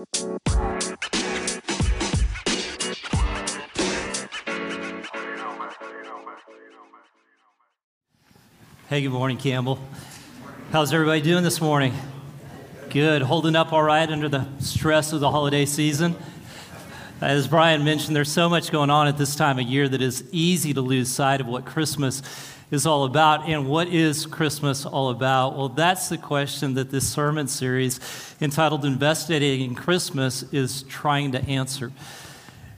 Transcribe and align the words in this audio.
Hey, 0.00 0.06
good 9.02 9.10
morning, 9.10 9.36
Campbell. 9.36 9.78
How's 10.72 10.94
everybody 10.94 11.20
doing 11.20 11.44
this 11.44 11.60
morning? 11.60 11.92
Good. 12.88 13.20
Holding 13.20 13.54
up 13.54 13.74
all 13.74 13.82
right 13.82 14.08
under 14.08 14.30
the 14.30 14.46
stress 14.58 15.12
of 15.12 15.20
the 15.20 15.30
holiday 15.30 15.66
season? 15.66 16.16
As 17.20 17.46
Brian 17.46 17.84
mentioned, 17.84 18.16
there's 18.16 18.32
so 18.32 18.48
much 18.48 18.72
going 18.72 18.88
on 18.88 19.06
at 19.06 19.18
this 19.18 19.36
time 19.36 19.58
of 19.58 19.66
year 19.66 19.86
that 19.86 20.00
is 20.00 20.24
easy 20.32 20.72
to 20.72 20.80
lose 20.80 21.10
sight 21.10 21.42
of 21.42 21.46
what 21.46 21.66
Christmas 21.66 22.22
is 22.70 22.86
all 22.86 23.04
about. 23.04 23.48
And 23.48 23.66
what 23.68 23.88
is 23.88 24.26
Christmas 24.26 24.86
all 24.86 25.10
about? 25.10 25.56
Well, 25.56 25.68
that's 25.68 26.08
the 26.08 26.18
question 26.18 26.74
that 26.74 26.90
this 26.90 27.08
sermon 27.08 27.48
series 27.48 28.00
entitled 28.40 28.84
Investigating 28.84 29.74
Christmas 29.74 30.42
is 30.52 30.82
trying 30.84 31.32
to 31.32 31.42
answer. 31.44 31.92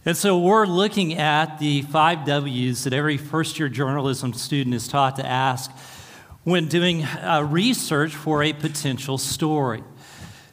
And 0.04 0.16
so 0.16 0.38
we're 0.38 0.66
looking 0.66 1.14
at 1.14 1.58
the 1.58 1.82
five 1.82 2.24
W's 2.24 2.84
that 2.84 2.92
every 2.92 3.16
first 3.16 3.58
year 3.58 3.68
journalism 3.68 4.32
student 4.32 4.74
is 4.74 4.88
taught 4.88 5.16
to 5.16 5.26
ask 5.26 5.70
when 6.44 6.66
doing 6.66 7.04
uh, 7.04 7.46
research 7.48 8.14
for 8.14 8.42
a 8.42 8.52
potential 8.52 9.16
story. 9.16 9.84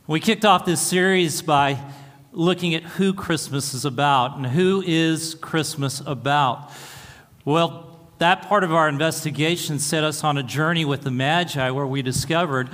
We 0.06 0.20
kicked 0.20 0.46
off 0.46 0.66
this 0.66 0.82
series 0.82 1.42
by 1.42 1.80
looking 2.32 2.76
at 2.76 2.84
who 2.84 3.14
Christmas 3.14 3.74
is 3.74 3.86
about 3.86 4.38
and 4.38 4.46
who 4.46 4.84
is 4.86 5.36
Christmas 5.36 6.02
about. 6.06 6.72
Well, 7.44 7.99
that 8.20 8.44
part 8.44 8.64
of 8.64 8.74
our 8.74 8.88
investigation 8.88 9.80
set 9.80 10.04
us 10.04 10.24
on 10.24 10.38
a 10.38 10.44
journey 10.44 10.86
with 10.86 11.02
the 11.02 11.12
Magi 11.12 11.72
where 11.72 11.88
we 11.88 12.02
discovered 12.02 12.70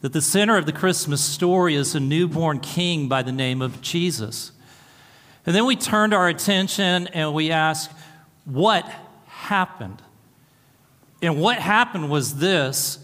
that 0.00 0.12
the 0.12 0.22
center 0.22 0.56
of 0.56 0.66
the 0.66 0.72
Christmas 0.72 1.20
story 1.20 1.74
is 1.74 1.94
a 1.94 2.00
newborn 2.00 2.60
king 2.60 3.08
by 3.08 3.22
the 3.22 3.32
name 3.32 3.60
of 3.60 3.80
Jesus. 3.80 4.52
And 5.46 5.54
then 5.54 5.66
we 5.66 5.76
turned 5.76 6.14
our 6.14 6.28
attention 6.28 7.08
and 7.08 7.34
we 7.34 7.50
asked, 7.50 7.90
what 8.44 8.84
happened? 9.26 10.00
And 11.20 11.40
what 11.40 11.58
happened 11.58 12.10
was 12.10 12.36
this 12.36 12.98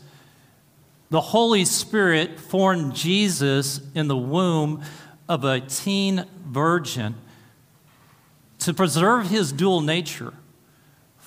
the 1.11 1.21
Holy 1.21 1.65
Spirit 1.65 2.39
formed 2.39 2.95
Jesus 2.95 3.81
in 3.95 4.07
the 4.07 4.17
womb 4.17 4.83
of 5.29 5.45
a 5.45 5.61
teen 5.61 6.25
virgin 6.47 7.17
to 8.61 8.73
preserve 8.73 9.29
his 9.29 9.53
dual 9.53 9.81
nature, 9.81 10.35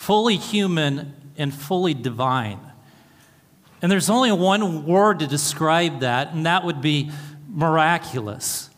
fully 0.03 0.35
human 0.35 1.13
and 1.37 1.53
fully 1.53 1.93
divine. 1.93 2.59
And 3.81 3.89
there's 3.89 4.09
only 4.09 4.33
one 4.33 4.85
word 4.85 5.19
to 5.19 5.27
describe 5.27 6.01
that, 6.01 6.33
and 6.33 6.45
that 6.45 6.65
would 6.65 6.81
be 6.81 7.09
miraculous. 7.47 8.69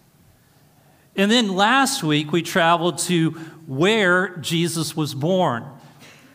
And 1.16 1.32
then 1.32 1.56
last 1.56 2.04
week 2.04 2.32
we 2.32 2.44
traveled 2.44 3.00
to 3.00 3.32
where 3.66 4.38
Jesus 4.38 4.96
was 4.96 5.16
born, 5.16 5.66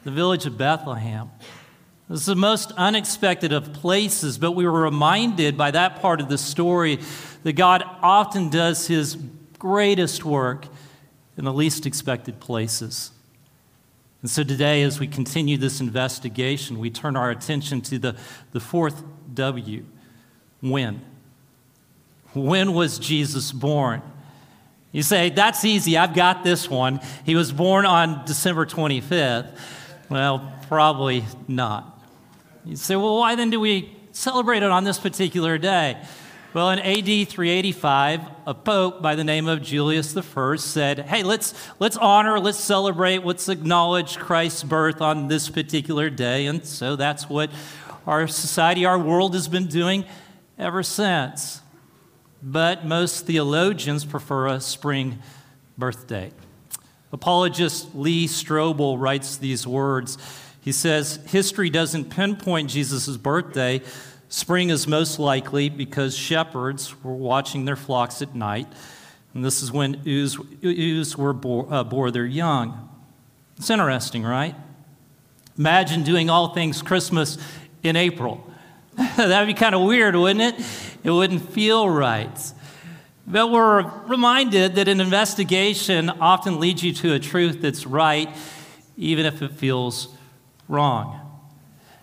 the 0.03 0.11
village 0.11 0.45
of 0.45 0.59
Bethlehem. 0.59 1.31
This 2.09 2.23
is 2.23 2.27
the 2.27 2.35
most 2.35 2.73
unexpected 2.73 3.53
of 3.53 3.73
places, 3.73 4.39
but 4.39 4.53
we 4.53 4.65
were 4.65 4.83
reminded 4.83 5.57
by 5.57 5.71
that 5.71 6.03
part 6.03 6.21
of 6.21 6.29
the 6.29 6.39
story 6.39 6.99
that 7.45 7.53
God 7.53 7.85
often 8.03 8.51
does 8.51 8.89
his 8.89 9.17
greatest 9.57 10.25
work 10.25 10.67
in 11.37 11.45
the 11.45 11.53
least 11.53 11.87
expected 11.87 12.41
places. 12.41 13.13
And 14.23 14.31
so 14.31 14.45
today, 14.45 14.83
as 14.83 15.01
we 15.01 15.07
continue 15.07 15.57
this 15.57 15.81
investigation, 15.81 16.79
we 16.79 16.91
turn 16.91 17.17
our 17.17 17.31
attention 17.31 17.81
to 17.83 17.99
the, 17.99 18.17
the 18.53 18.61
fourth 18.61 19.03
W 19.33 19.85
when. 20.61 21.01
When 22.35 22.75
was 22.75 22.99
Jesus 22.99 23.51
born? 23.51 24.03
You 24.93 25.03
say, 25.03 25.31
that's 25.31 25.65
easy, 25.65 25.97
I've 25.97 26.15
got 26.15 26.45
this 26.45 26.69
one. 26.69 27.01
He 27.25 27.35
was 27.35 27.53
born 27.53 27.87
on 27.87 28.25
December 28.25 28.67
25th. 28.67 29.57
Well, 30.09 30.53
probably 30.69 31.25
not. 31.47 32.01
You 32.65 32.77
say, 32.77 32.97
well, 32.97 33.19
why 33.19 33.37
then 33.37 33.51
do 33.51 33.61
we 33.61 33.97
celebrate 34.13 34.63
it 34.63 34.71
on 34.71 34.85
this 34.85 34.99
particular 34.99 35.59
day? 35.59 35.97
Well, 36.53 36.71
in 36.71 36.81
AD 36.81 37.29
385, 37.29 38.23
a 38.45 38.55
pope 38.55 39.01
by 39.01 39.15
the 39.15 39.23
name 39.23 39.47
of 39.47 39.63
Julius 39.63 40.17
I 40.17 40.57
said, 40.57 40.99
hey, 40.99 41.23
let's, 41.23 41.55
let's 41.79 41.97
honor, 41.97 42.41
let's 42.41 42.59
celebrate, 42.59 43.25
let's 43.25 43.49
acknowledge 43.49 44.19
Christ's 44.19 44.65
birth 44.65 45.01
on 45.01 45.29
this 45.29 45.49
particular 45.49 46.11
day. 46.11 46.47
And 46.47 46.67
so 46.67 46.97
that's 46.97 47.29
what 47.29 47.51
our 48.05 48.27
society, 48.27 48.85
our 48.85 48.99
world 48.99 49.35
has 49.35 49.47
been 49.47 49.69
doing 49.69 50.05
ever 50.59 50.83
since. 50.83 51.61
But 52.43 52.85
most 52.85 53.27
theologians 53.27 54.05
prefer 54.05 54.49
a 54.49 54.61
spring 54.61 55.21
birthday. 55.79 56.33
Apologist 57.13 57.95
Lee 57.95 58.27
Strobel 58.27 59.01
writes 59.01 59.37
these 59.37 59.69
words 59.69 60.19
he 60.63 60.73
says, 60.73 61.21
History 61.27 61.71
doesn't 61.71 62.11
pinpoint 62.11 62.71
Jesus' 62.71 63.17
birthday. 63.17 63.81
Spring 64.31 64.71
is 64.71 64.87
most 64.87 65.19
likely 65.19 65.69
because 65.69 66.17
shepherds 66.17 66.95
were 67.03 67.13
watching 67.13 67.65
their 67.65 67.75
flocks 67.75 68.23
at 68.23 68.33
night, 68.33 68.69
and 69.35 69.45
this 69.45 69.61
is 69.61 69.73
when 69.73 70.01
ewes, 70.05 70.39
ewes 70.61 71.19
were 71.19 71.33
bore, 71.33 71.67
uh, 71.69 71.83
bore 71.83 72.13
their 72.13 72.25
young. 72.25 72.89
It's 73.57 73.71
interesting, 73.71 74.23
right? 74.23 74.55
Imagine 75.59 76.05
doing 76.05 76.31
all 76.31 76.55
things 76.55 76.81
Christmas 76.81 77.39
in 77.83 77.97
April. 77.97 78.49
That'd 79.17 79.49
be 79.49 79.55
kind 79.55 79.75
of 79.75 79.83
weird, 79.83 80.15
wouldn't 80.15 80.55
it? 80.57 80.65
It 81.03 81.11
wouldn't 81.11 81.51
feel 81.51 81.91
right. 81.91 82.53
But 83.27 83.51
we're 83.51 83.83
reminded 84.07 84.77
that 84.77 84.87
an 84.87 85.01
investigation 85.01 86.09
often 86.09 86.61
leads 86.61 86.85
you 86.85 86.93
to 86.95 87.15
a 87.15 87.19
truth 87.19 87.63
that's 87.63 87.85
right, 87.85 88.29
even 88.97 89.27
if 89.27 89.43
it 89.43 89.55
feels 89.55 90.09
wrong. 90.69 91.20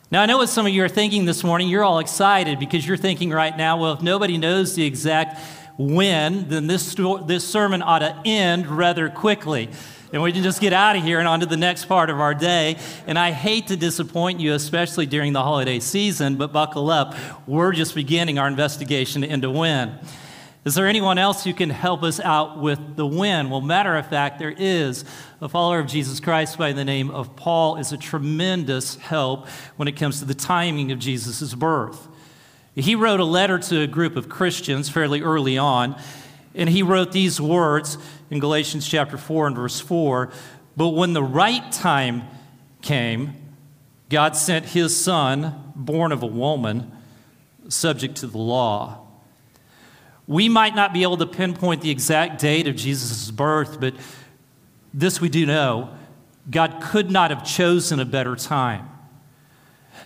Now, 0.09 0.22
I 0.22 0.25
know 0.25 0.38
what 0.38 0.47
some 0.47 0.66
of 0.66 0.72
you 0.72 0.85
are 0.85 0.90
thinking 0.90 1.25
this 1.25 1.44
morning. 1.44 1.68
You're 1.68 1.84
all 1.84 2.00
excited 2.00 2.59
because 2.59 2.88
you're 2.88 2.95
thinking 2.95 3.29
right 3.29 3.56
now, 3.57 3.78
well, 3.78 3.91
if 3.91 4.01
nobody 4.01 4.38
knows 4.38 4.73
the 4.73 4.85
exact 4.85 5.38
when, 5.78 6.47
then 6.47 6.68
this, 6.68 6.95
this 7.25 7.45
sermon 7.45 7.81
ought 7.81 8.00
to 8.00 8.18
end 8.23 8.68
rather 8.68 9.09
quickly. 9.09 9.69
And 10.13 10.22
we 10.22 10.31
can 10.31 10.44
just 10.44 10.62
get 10.62 10.72
out 10.72 10.95
of 10.95 11.03
here 11.03 11.19
and 11.19 11.28
on 11.28 11.41
to 11.41 11.45
the 11.45 11.57
next 11.57 11.85
part 11.85 12.09
of 12.09 12.22
our 12.22 12.34
day. 12.34 12.78
And 13.06 13.19
I 13.19 13.31
hate 13.31 13.68
to 13.68 13.75
disappoint 13.75 14.40
you, 14.40 14.53
especially 14.53 15.07
during 15.07 15.34
the 15.34 15.44
holiday 15.44 15.81
season, 15.81 16.38
but 16.38 16.53
buckle 16.53 16.89
up. 16.89 17.13
We're 17.45 17.74
just 17.74 17.94
beginning 17.94 18.39
our 18.39 18.47
investigation 18.47 19.25
into 19.25 19.51
when. 19.51 20.00
Is 20.67 20.75
there 20.75 20.85
anyone 20.85 21.17
else 21.17 21.45
who 21.45 21.53
can 21.53 21.69
help 21.69 22.03
us 22.03 22.19
out 22.19 22.59
with 22.59 22.97
the 22.97 23.07
when? 23.07 23.50
Well, 23.50 23.61
matter 23.61 23.95
of 23.95 24.05
fact, 24.07 24.38
there 24.38 24.53
is. 24.57 25.05
A 25.39 25.47
follower 25.47 25.79
of 25.79 25.88
Jesus 25.88 26.19
Christ 26.19 26.57
by 26.57 26.73
the 26.73 26.83
name 26.83 27.09
of 27.09 27.38
Paul 27.38 27.78
is 27.78 27.94
a 27.94 27.97
tremendous 27.97 28.97
help 28.97 29.47
when 29.77 29.88
it 29.88 29.94
comes 29.94 30.19
to 30.19 30.25
the 30.25 30.33
timing 30.33 30.91
of 30.91 31.00
Jesus' 31.00 31.53
birth. 31.53 32.09
He 32.75 32.95
wrote 32.95 33.22
a 33.22 33.23
letter 33.23 33.57
to 33.57 33.79
a 33.79 33.88
group 33.88 34.17
of 34.17 34.27
Christians 34.27 34.89
fairly 34.89 35.22
early 35.22 35.57
on, 35.57 35.95
and 36.53 36.67
he 36.67 36.83
wrote 36.83 37.13
these 37.13 37.39
words 37.39 37.97
in 38.29 38.41
Galatians 38.41 38.85
chapter 38.85 39.17
4 39.17 39.47
and 39.47 39.56
verse 39.56 39.79
4 39.79 40.29
But 40.75 40.89
when 40.89 41.13
the 41.13 41.23
right 41.23 41.72
time 41.72 42.23
came, 42.81 43.35
God 44.09 44.35
sent 44.35 44.66
his 44.66 44.94
son, 44.94 45.72
born 45.77 46.11
of 46.11 46.23
a 46.23 46.27
woman, 46.27 46.91
subject 47.69 48.17
to 48.17 48.27
the 48.27 48.38
law 48.38 49.06
we 50.27 50.49
might 50.49 50.75
not 50.75 50.93
be 50.93 51.03
able 51.03 51.17
to 51.17 51.25
pinpoint 51.25 51.81
the 51.81 51.89
exact 51.89 52.41
date 52.41 52.67
of 52.67 52.75
Jesus' 52.75 53.31
birth, 53.31 53.79
but 53.79 53.93
this 54.93 55.21
we 55.21 55.29
do 55.29 55.45
know 55.45 55.89
God 56.49 56.81
could 56.81 57.11
not 57.11 57.31
have 57.31 57.45
chosen 57.45 57.99
a 57.99 58.05
better 58.05 58.35
time. 58.35 58.89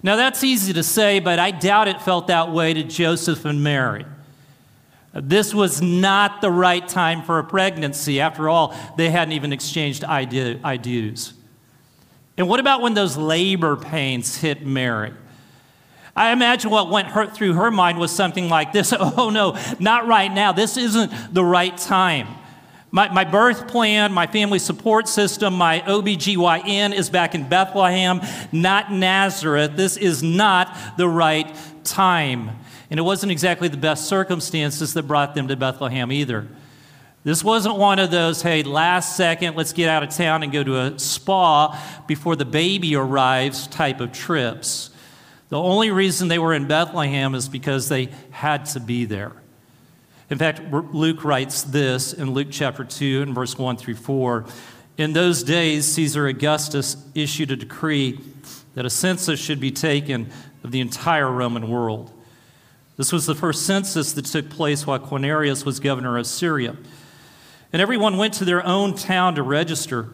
Now, 0.03 0.15
that's 0.15 0.43
easy 0.43 0.73
to 0.73 0.83
say, 0.83 1.19
but 1.19 1.37
I 1.37 1.51
doubt 1.51 1.87
it 1.87 2.01
felt 2.01 2.27
that 2.27 2.51
way 2.51 2.73
to 2.73 2.83
Joseph 2.83 3.45
and 3.45 3.63
Mary. 3.63 4.05
This 5.13 5.53
was 5.53 5.81
not 5.81 6.41
the 6.41 6.49
right 6.49 6.87
time 6.87 7.21
for 7.21 7.37
a 7.37 7.43
pregnancy. 7.43 8.19
After 8.19 8.47
all, 8.47 8.75
they 8.97 9.09
hadn't 9.09 9.33
even 9.33 9.51
exchanged 9.51 10.03
IDs. 10.03 11.33
And 12.37 12.47
what 12.47 12.59
about 12.59 12.81
when 12.81 12.93
those 12.93 13.17
labor 13.17 13.75
pains 13.75 14.37
hit 14.37 14.65
Mary? 14.65 15.13
I 16.15 16.31
imagine 16.33 16.69
what 16.69 16.89
went 16.89 17.07
her, 17.09 17.27
through 17.27 17.53
her 17.53 17.71
mind 17.71 17.97
was 17.97 18.11
something 18.11 18.49
like 18.49 18.73
this 18.73 18.93
Oh, 18.99 19.29
no, 19.29 19.57
not 19.79 20.07
right 20.07 20.31
now. 20.31 20.51
This 20.51 20.77
isn't 20.77 21.11
the 21.33 21.43
right 21.43 21.77
time. 21.77 22.27
My, 22.93 23.09
my 23.11 23.23
birth 23.23 23.69
plan, 23.69 24.11
my 24.11 24.27
family 24.27 24.59
support 24.59 25.07
system, 25.07 25.53
my 25.53 25.79
OBGYN 25.79 26.93
is 26.93 27.09
back 27.09 27.33
in 27.33 27.47
Bethlehem, 27.47 28.19
not 28.51 28.91
Nazareth. 28.91 29.77
This 29.77 29.95
is 29.95 30.21
not 30.21 30.97
the 30.97 31.07
right 31.07 31.55
time. 31.85 32.51
And 32.89 32.99
it 32.99 33.03
wasn't 33.03 33.31
exactly 33.31 33.69
the 33.69 33.77
best 33.77 34.07
circumstances 34.07 34.93
that 34.95 35.03
brought 35.03 35.35
them 35.35 35.47
to 35.47 35.55
Bethlehem 35.55 36.11
either. 36.11 36.47
This 37.23 37.45
wasn't 37.45 37.77
one 37.77 37.99
of 37.99 38.11
those, 38.11 38.41
hey, 38.41 38.63
last 38.63 39.15
second, 39.15 39.55
let's 39.55 39.71
get 39.71 39.87
out 39.87 40.03
of 40.03 40.09
town 40.09 40.43
and 40.43 40.51
go 40.51 40.61
to 40.61 40.77
a 40.77 40.99
spa 40.99 42.03
before 42.07 42.35
the 42.35 42.45
baby 42.45 42.95
arrives 42.95 43.67
type 43.67 44.01
of 44.01 44.11
trips. 44.11 44.90
The 45.51 45.61
only 45.61 45.91
reason 45.91 46.29
they 46.29 46.39
were 46.39 46.53
in 46.53 46.65
Bethlehem 46.65 47.35
is 47.35 47.49
because 47.49 47.89
they 47.89 48.07
had 48.29 48.67
to 48.67 48.79
be 48.79 49.03
there. 49.03 49.33
In 50.29 50.37
fact, 50.37 50.61
Luke 50.71 51.25
writes 51.25 51.63
this 51.63 52.13
in 52.13 52.31
Luke 52.31 52.47
chapter 52.49 52.85
2 52.85 53.21
and 53.21 53.35
verse 53.35 53.57
1 53.57 53.75
through 53.75 53.95
4. 53.95 54.45
In 54.97 55.11
those 55.11 55.43
days, 55.43 55.85
Caesar 55.91 56.27
Augustus 56.27 56.95
issued 57.13 57.51
a 57.51 57.57
decree 57.57 58.17
that 58.75 58.85
a 58.85 58.89
census 58.89 59.41
should 59.41 59.59
be 59.59 59.71
taken 59.71 60.31
of 60.63 60.71
the 60.71 60.79
entire 60.79 61.29
Roman 61.29 61.69
world. 61.69 62.13
This 62.95 63.11
was 63.11 63.25
the 63.25 63.35
first 63.35 63.65
census 63.65 64.13
that 64.13 64.27
took 64.27 64.49
place 64.49 64.87
while 64.87 64.99
Quirinius 64.99 65.65
was 65.65 65.81
governor 65.81 66.17
of 66.17 66.27
Syria. 66.27 66.77
And 67.73 67.81
everyone 67.81 68.15
went 68.15 68.35
to 68.35 68.45
their 68.45 68.65
own 68.65 68.95
town 68.95 69.35
to 69.35 69.43
register. 69.43 70.07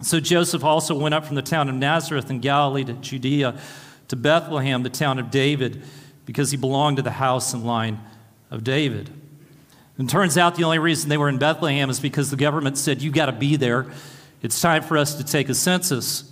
So 0.00 0.18
Joseph 0.18 0.64
also 0.64 0.98
went 0.98 1.14
up 1.14 1.26
from 1.26 1.36
the 1.36 1.42
town 1.42 1.68
of 1.68 1.74
Nazareth 1.74 2.30
in 2.30 2.40
Galilee 2.40 2.84
to 2.84 2.94
Judea 2.94 3.60
to 4.08 4.16
Bethlehem, 4.16 4.82
the 4.82 4.90
town 4.90 5.18
of 5.18 5.30
David, 5.30 5.82
because 6.24 6.50
he 6.50 6.56
belonged 6.56 6.96
to 6.96 7.02
the 7.02 7.10
house 7.12 7.52
and 7.52 7.64
line 7.64 8.00
of 8.50 8.64
David. 8.64 9.10
And 9.98 10.08
turns 10.08 10.36
out 10.36 10.56
the 10.56 10.64
only 10.64 10.78
reason 10.78 11.08
they 11.08 11.16
were 11.16 11.28
in 11.28 11.38
Bethlehem 11.38 11.88
is 11.88 12.00
because 12.00 12.30
the 12.30 12.36
government 12.36 12.76
said, 12.76 13.00
You 13.00 13.10
got 13.10 13.26
to 13.26 13.32
be 13.32 13.56
there. 13.56 13.86
It's 14.42 14.60
time 14.60 14.82
for 14.82 14.98
us 14.98 15.14
to 15.14 15.24
take 15.24 15.48
a 15.48 15.54
census. 15.54 16.30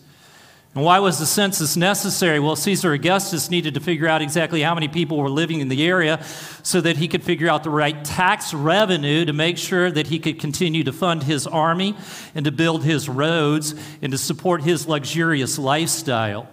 And 0.75 0.85
why 0.85 0.99
was 0.99 1.21
the 1.21 1.27
census 1.27 1.77
necessary? 1.77 2.41
Well, 2.41 2.57
Caesar 2.57 2.93
Augustus 2.93 3.49
needed 3.49 3.75
to 3.75 3.81
figure 3.81 4.09
out 4.09 4.23
exactly 4.23 4.61
how 4.61 4.75
many 4.75 4.89
people 4.89 5.19
were 5.19 5.31
living 5.31 5.61
in 5.61 5.69
the 5.69 5.87
area 5.87 6.23
so 6.65 6.81
that 6.81 6.97
he 6.97 7.07
could 7.07 7.23
figure 7.23 7.49
out 7.49 7.63
the 7.63 7.71
right 7.71 8.05
tax 8.05 8.53
revenue 8.53 9.25
to 9.25 9.33
make 9.33 9.57
sure 9.57 9.89
that 9.93 10.09
he 10.09 10.19
could 10.19 10.41
continue 10.41 10.83
to 10.83 10.93
fund 10.93 11.23
his 11.23 11.47
army 11.47 11.97
and 12.35 12.45
to 12.45 12.51
build 12.51 12.83
his 12.83 13.09
roads 13.09 13.75
and 14.03 14.11
to 14.11 14.19
support 14.19 14.63
his 14.63 14.89
luxurious 14.89 15.61
lifestyle. 15.61 16.49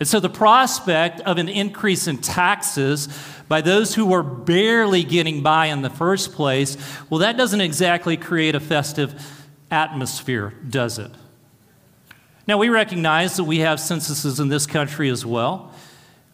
And 0.00 0.08
so 0.08 0.20
the 0.20 0.28
prospect 0.28 1.20
of 1.20 1.38
an 1.38 1.48
increase 1.48 2.06
in 2.06 2.18
taxes 2.18 3.08
by 3.48 3.60
those 3.60 3.94
who 3.94 4.06
were 4.06 4.22
barely 4.22 5.02
getting 5.02 5.42
by 5.42 5.66
in 5.66 5.82
the 5.82 5.90
first 5.90 6.32
place, 6.32 6.76
well, 7.10 7.20
that 7.20 7.36
doesn't 7.36 7.60
exactly 7.60 8.16
create 8.16 8.54
a 8.54 8.60
festive 8.60 9.20
atmosphere, 9.70 10.54
does 10.68 10.98
it? 10.98 11.10
Now, 12.46 12.58
we 12.58 12.68
recognize 12.68 13.36
that 13.36 13.44
we 13.44 13.58
have 13.58 13.80
censuses 13.80 14.40
in 14.40 14.48
this 14.48 14.66
country 14.66 15.10
as 15.10 15.26
well. 15.26 15.74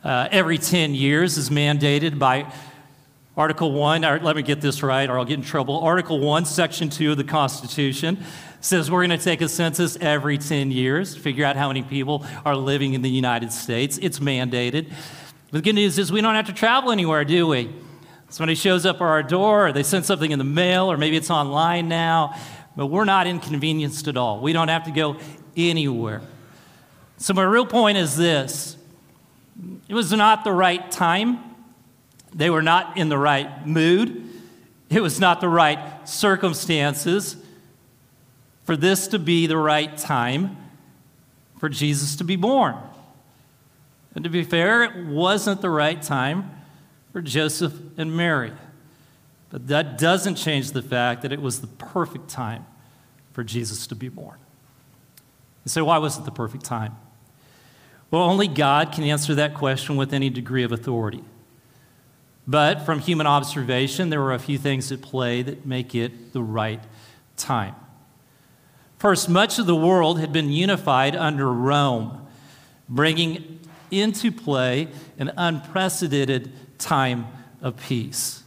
Uh, 0.05 0.29
every 0.31 0.59
10 0.59 0.95
years 0.95 1.39
is 1.39 1.49
mandated 1.49 2.19
by 2.19 2.53
Article 3.37 3.73
1, 3.73 4.05
or 4.05 4.21
let 4.21 4.37
me 4.37 4.43
get 4.43 4.61
this 4.61 4.83
right 4.83 5.09
or 5.09 5.19
I'll 5.19 5.25
get 5.25 5.39
in 5.39 5.45
trouble. 5.45 5.81
Article 5.81 6.21
1, 6.21 6.45
Section 6.45 6.91
2 6.91 7.13
of 7.13 7.17
the 7.17 7.25
Constitution 7.25 8.23
says 8.65 8.91
we're 8.91 9.07
going 9.07 9.19
to 9.19 9.23
take 9.23 9.43
a 9.43 9.49
census 9.49 9.99
every 10.01 10.39
10 10.39 10.71
years, 10.71 11.15
figure 11.15 11.45
out 11.45 11.55
how 11.55 11.69
many 11.69 11.83
people 11.83 12.25
are 12.47 12.57
living 12.57 12.95
in 12.95 13.03
the 13.03 13.11
United 13.11 13.53
States. 13.53 13.99
It's 14.01 14.21
mandated. 14.21 14.89
But 15.51 15.59
the 15.59 15.63
good 15.63 15.75
news 15.75 15.99
is 15.99 16.11
we 16.11 16.23
don't 16.23 16.35
have 16.35 16.47
to 16.47 16.55
travel 16.55 16.91
anywhere, 16.91 17.25
do 17.27 17.47
we? 17.47 17.75
Somebody 18.31 18.55
shows 18.55 18.87
up 18.87 18.97
at 18.97 19.03
our 19.03 19.23
door, 19.23 19.69
or 19.69 19.73
they 19.73 19.83
send 19.83 20.07
something 20.07 20.31
in 20.31 20.39
the 20.39 20.47
mail, 20.47 20.91
or 20.91 20.97
maybe 20.97 21.17
it's 21.17 21.31
online 21.31 21.89
now, 21.89 22.35
but 22.75 22.87
we're 22.87 23.05
not 23.05 23.27
inconvenienced 23.27 24.09
at 24.09 24.17
all. 24.17 24.41
We 24.41 24.55
don't 24.55 24.69
have 24.69 24.85
to 24.85 24.91
go 24.91 25.19
anywhere. 25.57 26.23
So, 27.19 27.35
my 27.35 27.45
real 27.45 27.67
point 27.67 27.99
is 27.99 28.17
this 28.17 28.79
it 29.89 29.95
was 29.95 30.11
not 30.11 30.43
the 30.43 30.53
right 30.53 30.91
time, 30.91 31.39
they 32.35 32.49
were 32.49 32.63
not 32.63 32.97
in 32.97 33.11
the 33.11 33.19
right 33.19 33.67
mood, 33.67 34.27
it 34.89 35.03
was 35.03 35.21
not 35.21 35.43
the 35.43 35.51
right 35.51 36.09
circumstances 36.09 37.37
for 38.65 38.77
this 38.77 39.09
to 39.09 39.19
be 39.19 39.47
the 39.47 39.57
right 39.57 39.97
time 39.97 40.57
for 41.59 41.69
Jesus 41.69 42.17
to 42.17 42.25
be 42.25 42.37
born. 42.37 42.77
And 44.15 44.25
to 44.25 44.31
be 44.31 44.45
fair, 44.45 44.85
it 44.85 45.07
wasn't 45.07 45.61
the 45.61 45.71
right 45.71 46.01
time 46.01 46.51
for 47.13 47.21
Joseph 47.21 47.75
and 47.97 48.17
Mary. 48.17 48.53
But 49.51 49.69
that 49.69 49.99
doesn't 49.99 50.37
change 50.37 50.73
the 50.73 50.83
fact 50.83 51.23
that 51.23 51.33
it 51.33 51.41
was 51.41 51.61
the 51.61 51.67
perfect 51.67 52.29
time 52.29 52.67
for 53.33 53.45
Jesus 53.45 53.87
to 53.89 53.95
be 53.95 54.09
born. 54.09 54.39
You 55.65 55.71
say, 55.71 55.81
why 55.81 55.99
was 55.99 56.19
it 56.19 56.25
the 56.25 56.31
perfect 56.31 56.65
time? 56.65 56.97
Well, 58.11 58.23
only 58.23 58.49
God 58.49 58.93
can 58.93 59.05
answer 59.05 59.35
that 59.37 59.55
question 59.55 59.97
with 59.97 60.13
any 60.13 60.31
degree 60.31 60.63
of 60.63 60.73
authority. 60.73 61.25
But 62.47 62.83
from 62.83 63.01
human 63.01 63.27
observation, 63.27 64.11
there 64.11 64.21
were 64.21 64.35
a 64.35 64.39
few 64.39 64.59
things 64.59 64.93
at 64.93 65.01
play 65.01 65.43
that 65.43 65.65
make 65.65 65.95
it 65.95 66.33
the 66.33 66.43
right 66.43 66.83
time. 67.37 67.75
First, 69.05 69.29
much 69.29 69.59
of 69.59 69.67
the 69.67 69.77
world 69.77 70.19
had 70.19 70.33
been 70.33 70.51
unified 70.51 71.15
under 71.15 71.53
Rome, 71.53 72.27
bringing 72.89 73.61
into 73.91 74.33
play 74.33 74.89
an 75.19 75.31
unprecedented 75.37 76.51
time 76.79 77.27
of 77.61 77.77
peace. 77.77 78.43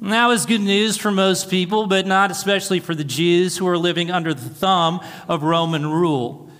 That 0.00 0.26
was 0.26 0.46
good 0.46 0.62
news 0.62 0.96
for 0.96 1.12
most 1.12 1.48
people, 1.48 1.86
but 1.86 2.08
not 2.08 2.32
especially 2.32 2.80
for 2.80 2.92
the 2.92 3.04
Jews 3.04 3.56
who 3.56 3.66
were 3.66 3.78
living 3.78 4.10
under 4.10 4.34
the 4.34 4.48
thumb 4.48 4.98
of 5.28 5.44
Roman 5.44 5.86
rule. 5.86 6.50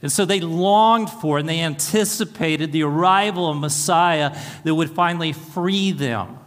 And 0.00 0.10
so 0.10 0.24
they 0.24 0.40
longed 0.40 1.10
for 1.10 1.36
and 1.36 1.46
they 1.46 1.60
anticipated 1.60 2.72
the 2.72 2.84
arrival 2.84 3.50
of 3.50 3.58
Messiah 3.58 4.34
that 4.64 4.74
would 4.74 4.88
finally 4.88 5.34
free 5.34 5.92
them. 5.92 6.38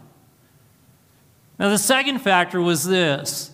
Now, 1.60 1.68
the 1.68 1.78
second 1.78 2.22
factor 2.22 2.60
was 2.60 2.84
this 2.84 3.52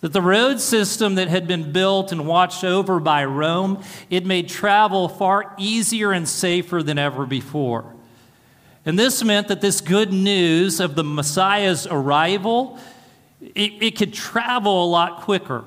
that 0.00 0.12
the 0.12 0.22
road 0.22 0.60
system 0.60 1.16
that 1.16 1.28
had 1.28 1.46
been 1.46 1.72
built 1.72 2.10
and 2.10 2.26
watched 2.26 2.64
over 2.64 3.00
by 3.00 3.24
Rome, 3.24 3.82
it 4.08 4.24
made 4.24 4.48
travel 4.48 5.08
far 5.08 5.54
easier 5.58 6.12
and 6.12 6.26
safer 6.26 6.82
than 6.82 6.98
ever 6.98 7.26
before. 7.26 7.84
And 8.86 8.98
this 8.98 9.22
meant 9.22 9.48
that 9.48 9.60
this 9.60 9.80
good 9.80 10.12
news 10.12 10.80
of 10.80 10.94
the 10.94 11.04
Messiah's 11.04 11.86
arrival, 11.86 12.78
it, 13.40 13.72
it 13.82 13.98
could 13.98 14.14
travel 14.14 14.86
a 14.86 14.88
lot 14.88 15.20
quicker. 15.20 15.64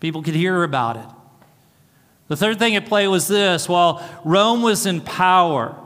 People 0.00 0.22
could 0.22 0.34
hear 0.34 0.64
about 0.64 0.96
it. 0.96 1.06
The 2.26 2.36
third 2.36 2.58
thing 2.58 2.74
at 2.74 2.86
play 2.86 3.06
was 3.06 3.28
this 3.28 3.68
while 3.68 4.02
Rome 4.24 4.62
was 4.62 4.86
in 4.86 5.02
power, 5.02 5.76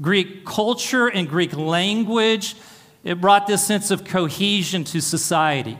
Greek 0.00 0.44
culture 0.44 1.08
and 1.08 1.28
Greek 1.28 1.56
language, 1.56 2.54
it 3.02 3.20
brought 3.20 3.46
this 3.46 3.66
sense 3.66 3.90
of 3.90 4.04
cohesion 4.04 4.84
to 4.84 5.00
society. 5.00 5.78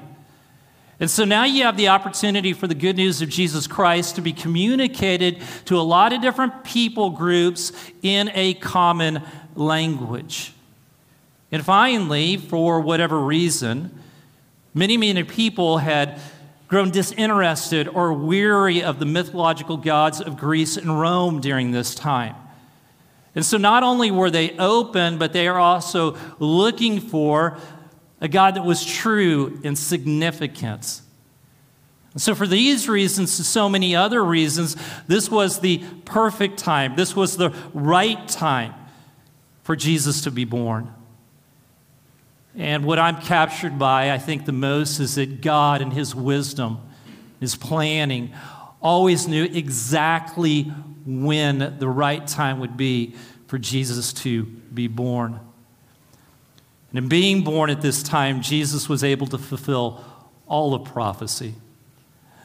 And 1.00 1.10
so 1.10 1.24
now 1.24 1.44
you 1.44 1.64
have 1.64 1.76
the 1.76 1.88
opportunity 1.88 2.52
for 2.52 2.66
the 2.66 2.74
good 2.74 2.96
news 2.96 3.20
of 3.20 3.28
Jesus 3.28 3.66
Christ 3.66 4.14
to 4.14 4.22
be 4.22 4.32
communicated 4.32 5.42
to 5.64 5.78
a 5.78 5.82
lot 5.82 6.12
of 6.12 6.22
different 6.22 6.62
people 6.62 7.10
groups 7.10 7.72
in 8.02 8.30
a 8.34 8.54
common 8.54 9.22
language. 9.56 10.52
And 11.50 11.64
finally, 11.64 12.36
for 12.36 12.80
whatever 12.80 13.18
reason, 13.18 13.96
many, 14.72 14.96
many 14.96 15.24
people 15.24 15.78
had 15.78 16.20
grown 16.68 16.90
disinterested 16.90 17.88
or 17.88 18.12
weary 18.12 18.82
of 18.82 18.98
the 18.98 19.06
mythological 19.06 19.76
gods 19.76 20.20
of 20.20 20.36
Greece 20.36 20.76
and 20.76 21.00
Rome 21.00 21.40
during 21.40 21.72
this 21.72 21.94
time. 21.94 22.36
And 23.34 23.44
so 23.44 23.56
not 23.56 23.82
only 23.82 24.10
were 24.10 24.30
they 24.30 24.56
open, 24.58 25.18
but 25.18 25.32
they 25.32 25.48
are 25.48 25.58
also 25.58 26.16
looking 26.38 27.00
for 27.00 27.58
a 28.24 28.28
God 28.28 28.54
that 28.54 28.64
was 28.64 28.82
true 28.82 29.60
and 29.64 29.76
significant. 29.76 31.02
So, 32.16 32.34
for 32.34 32.46
these 32.46 32.88
reasons, 32.88 33.38
and 33.38 33.44
so 33.44 33.68
many 33.68 33.94
other 33.94 34.24
reasons, 34.24 34.76
this 35.06 35.30
was 35.30 35.60
the 35.60 35.84
perfect 36.06 36.56
time. 36.56 36.96
This 36.96 37.14
was 37.14 37.36
the 37.36 37.54
right 37.74 38.26
time 38.26 38.72
for 39.62 39.76
Jesus 39.76 40.22
to 40.22 40.30
be 40.30 40.46
born. 40.46 40.90
And 42.56 42.86
what 42.86 42.98
I'm 42.98 43.20
captured 43.20 43.78
by, 43.78 44.10
I 44.10 44.16
think, 44.16 44.46
the 44.46 44.52
most 44.52 45.00
is 45.00 45.16
that 45.16 45.42
God, 45.42 45.82
in 45.82 45.90
His 45.90 46.14
wisdom, 46.14 46.80
His 47.40 47.56
planning, 47.56 48.32
always 48.80 49.28
knew 49.28 49.44
exactly 49.44 50.62
when 51.04 51.76
the 51.78 51.88
right 51.88 52.26
time 52.26 52.60
would 52.60 52.78
be 52.78 53.16
for 53.48 53.58
Jesus 53.58 54.14
to 54.14 54.44
be 54.44 54.86
born. 54.86 55.40
And 56.94 57.02
in 57.02 57.08
being 57.08 57.42
born 57.42 57.70
at 57.70 57.82
this 57.82 58.04
time, 58.04 58.40
Jesus 58.40 58.88
was 58.88 59.02
able 59.02 59.26
to 59.26 59.36
fulfill 59.36 60.04
all 60.46 60.74
of 60.74 60.84
prophecy. 60.84 61.54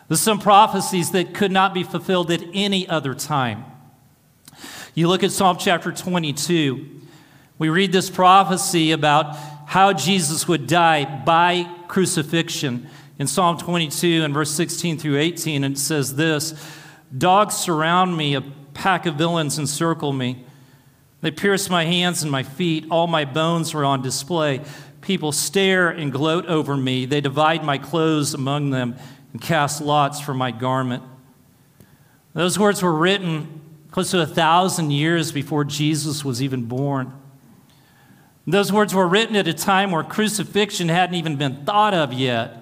There's 0.08 0.20
some 0.20 0.39
prophecies 0.39 1.12
that 1.12 1.36
could 1.36 1.51
not 1.51 1.72
be 1.72 1.84
fulfilled 1.84 2.32
at 2.32 2.41
any 2.51 2.89
other 2.89 3.13
time. 3.13 3.63
You 4.96 5.08
look 5.08 5.24
at 5.24 5.32
Psalm 5.32 5.58
chapter 5.60 5.91
22. 5.91 6.84
We 7.60 7.70
read 7.70 7.91
this 7.91 8.10
prophecy 8.10 8.91
about 8.91 9.36
how 9.68 9.94
Jesus 9.94 10.48
would 10.48 10.65
die 10.65 11.06
by 11.24 11.72
crucifixion 11.88 12.89
in 13.20 13.27
Psalm 13.27 13.60
22 13.60 14.24
and 14.24 14.34
verse 14.34 14.50
16 14.50 14.98
through 14.98 15.18
18. 15.18 15.63
And 15.63 15.75
it 15.75 15.77
says 15.77 16.15
this 16.15 16.56
Dogs 17.15 17.53
surround 17.53 18.18
me, 18.18 18.34
a 18.34 18.41
pack 18.74 19.06
of 19.06 19.13
villains 19.13 19.60
encircle 19.60 20.12
me. 20.12 20.44
They 21.21 21.31
pierce 21.31 21.69
my 21.69 21.85
hands 21.85 22.23
and 22.23 22.31
my 22.31 22.43
feet. 22.43 22.85
All 22.89 23.07
my 23.07 23.25
bones 23.25 23.73
are 23.73 23.83
on 23.83 24.01
display. 24.01 24.61
People 25.01 25.31
stare 25.31 25.89
and 25.89 26.11
gloat 26.11 26.45
over 26.45 26.77
me. 26.77 27.05
They 27.05 27.21
divide 27.21 27.63
my 27.63 27.77
clothes 27.77 28.33
among 28.33 28.69
them 28.69 28.95
and 29.33 29.41
cast 29.41 29.81
lots 29.81 30.19
for 30.21 30.33
my 30.33 30.51
garment. 30.51 31.03
Those 32.33 32.57
words 32.57 32.81
were 32.81 32.93
written 32.93 33.61
close 33.91 34.11
to 34.11 34.21
a 34.21 34.25
thousand 34.25 34.91
years 34.91 35.31
before 35.31 35.63
Jesus 35.63 36.23
was 36.23 36.41
even 36.43 36.65
born. 36.65 37.11
Those 38.45 38.71
words 38.71 38.93
were 38.93 39.07
written 39.07 39.35
at 39.35 39.47
a 39.47 39.53
time 39.53 39.91
where 39.91 40.03
crucifixion 40.03 40.89
hadn't 40.89 41.15
even 41.15 41.35
been 41.35 41.65
thought 41.65 41.93
of 41.93 42.13
yet. 42.13 42.55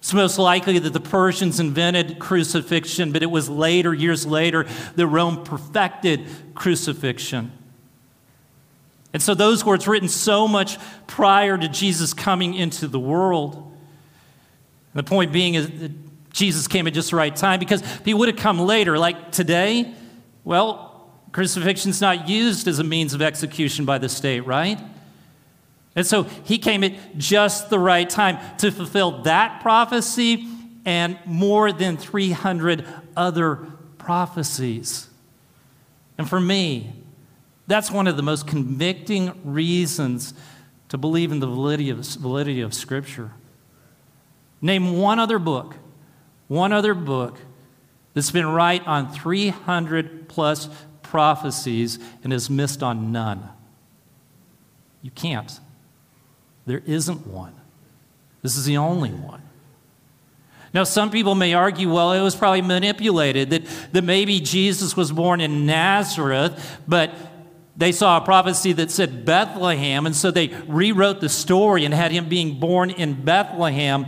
It's 0.00 0.14
most 0.14 0.38
likely 0.38 0.78
that 0.78 0.92
the 0.94 1.00
Persians 1.00 1.60
invented 1.60 2.18
crucifixion, 2.18 3.12
but 3.12 3.22
it 3.22 3.30
was 3.30 3.50
later, 3.50 3.92
years 3.92 4.26
later, 4.26 4.66
that 4.96 5.06
Rome 5.06 5.44
perfected 5.44 6.26
crucifixion. 6.54 7.52
And 9.12 9.22
so 9.22 9.34
those 9.34 9.64
words 9.64 9.86
written 9.86 10.08
so 10.08 10.48
much 10.48 10.78
prior 11.06 11.58
to 11.58 11.68
Jesus 11.68 12.14
coming 12.14 12.54
into 12.54 12.88
the 12.88 12.98
world. 12.98 13.56
And 13.56 15.04
the 15.04 15.08
point 15.08 15.32
being 15.32 15.54
is 15.54 15.68
that 15.68 15.92
Jesus 16.32 16.66
came 16.66 16.86
at 16.86 16.94
just 16.94 17.10
the 17.10 17.16
right 17.16 17.34
time 17.34 17.60
because 17.60 17.82
if 17.82 18.04
he 18.04 18.14
would 18.14 18.28
have 18.28 18.38
come 18.38 18.58
later, 18.58 18.98
like 18.98 19.32
today, 19.32 19.92
well, 20.44 21.12
crucifixion's 21.32 22.00
not 22.00 22.26
used 22.26 22.68
as 22.68 22.78
a 22.78 22.84
means 22.84 23.12
of 23.12 23.20
execution 23.20 23.84
by 23.84 23.98
the 23.98 24.08
state, 24.08 24.40
right? 24.40 24.80
And 25.96 26.06
so 26.06 26.22
he 26.22 26.58
came 26.58 26.84
at 26.84 27.18
just 27.18 27.70
the 27.70 27.78
right 27.78 28.08
time 28.08 28.38
to 28.58 28.70
fulfill 28.70 29.22
that 29.22 29.60
prophecy 29.60 30.46
and 30.84 31.18
more 31.24 31.72
than 31.72 31.96
300 31.96 32.86
other 33.16 33.56
prophecies. 33.98 35.08
And 36.16 36.28
for 36.28 36.40
me, 36.40 36.92
that's 37.66 37.90
one 37.90 38.06
of 38.06 38.16
the 38.16 38.22
most 38.22 38.46
convicting 38.46 39.32
reasons 39.44 40.34
to 40.88 40.98
believe 40.98 41.32
in 41.32 41.40
the 41.40 41.46
validity 41.46 41.90
of, 41.90 41.98
validity 41.98 42.60
of 42.60 42.74
Scripture. 42.74 43.32
Name 44.60 44.98
one 44.98 45.18
other 45.18 45.38
book, 45.38 45.76
one 46.48 46.72
other 46.72 46.94
book 46.94 47.38
that's 48.12 48.30
been 48.30 48.46
right 48.46 48.84
on 48.86 49.12
300 49.12 50.28
plus 50.28 50.68
prophecies 51.02 51.98
and 52.22 52.32
has 52.32 52.50
missed 52.50 52.82
on 52.82 53.12
none. 53.12 53.48
You 55.02 55.10
can't. 55.10 55.60
There 56.66 56.82
isn't 56.86 57.26
one. 57.26 57.54
This 58.42 58.56
is 58.56 58.64
the 58.64 58.76
only 58.76 59.10
one. 59.10 59.42
Now, 60.72 60.84
some 60.84 61.10
people 61.10 61.34
may 61.34 61.52
argue, 61.54 61.92
well, 61.92 62.12
it 62.12 62.20
was 62.20 62.36
probably 62.36 62.62
manipulated, 62.62 63.50
that, 63.50 63.64
that 63.92 64.04
maybe 64.04 64.38
Jesus 64.40 64.96
was 64.96 65.10
born 65.10 65.40
in 65.40 65.66
Nazareth, 65.66 66.80
but 66.86 67.12
they 67.76 67.92
saw 67.92 68.18
a 68.18 68.20
prophecy 68.20 68.72
that 68.74 68.90
said 68.90 69.24
Bethlehem, 69.24 70.06
and 70.06 70.14
so 70.14 70.30
they 70.30 70.48
rewrote 70.68 71.20
the 71.20 71.28
story 71.28 71.84
and 71.84 71.92
had 71.92 72.12
him 72.12 72.28
being 72.28 72.60
born 72.60 72.90
in 72.90 73.24
Bethlehem. 73.24 74.06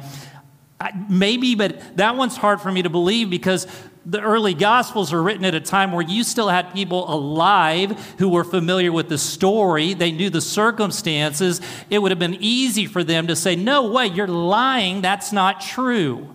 Maybe, 1.09 1.55
but 1.55 1.97
that 1.97 2.17
one's 2.17 2.37
hard 2.37 2.61
for 2.61 2.71
me 2.71 2.83
to 2.83 2.91
believe 2.91 3.29
because 3.29 3.67
the 4.05 4.21
early 4.21 4.55
gospels 4.55 5.13
were 5.13 5.23
written 5.23 5.45
at 5.45 5.55
a 5.55 5.61
time 5.61 5.93
where 5.93 6.03
you 6.05 6.25
still 6.25 6.49
had 6.49 6.73
people 6.73 7.13
alive 7.13 8.15
who 8.19 8.29
were 8.29 8.45
familiar 8.45 8.91
with 8.91 9.09
the 9.09 9.19
story. 9.19 9.95
They 9.95 10.11
knew 10.11 10.31
the 10.31 10.41
circumstances. 10.41 11.61
It 11.89 12.01
would 12.01 12.11
have 12.11 12.19
been 12.19 12.39
easy 12.41 12.87
for 12.87 13.05
them 13.05 13.29
to 13.29 13.37
say 13.37 13.55
no 13.55 13.91
way 13.91 14.07
you're 14.07 14.27
lying. 14.27 15.03
That's 15.03 15.33
not 15.33 15.61
true. 15.61 16.35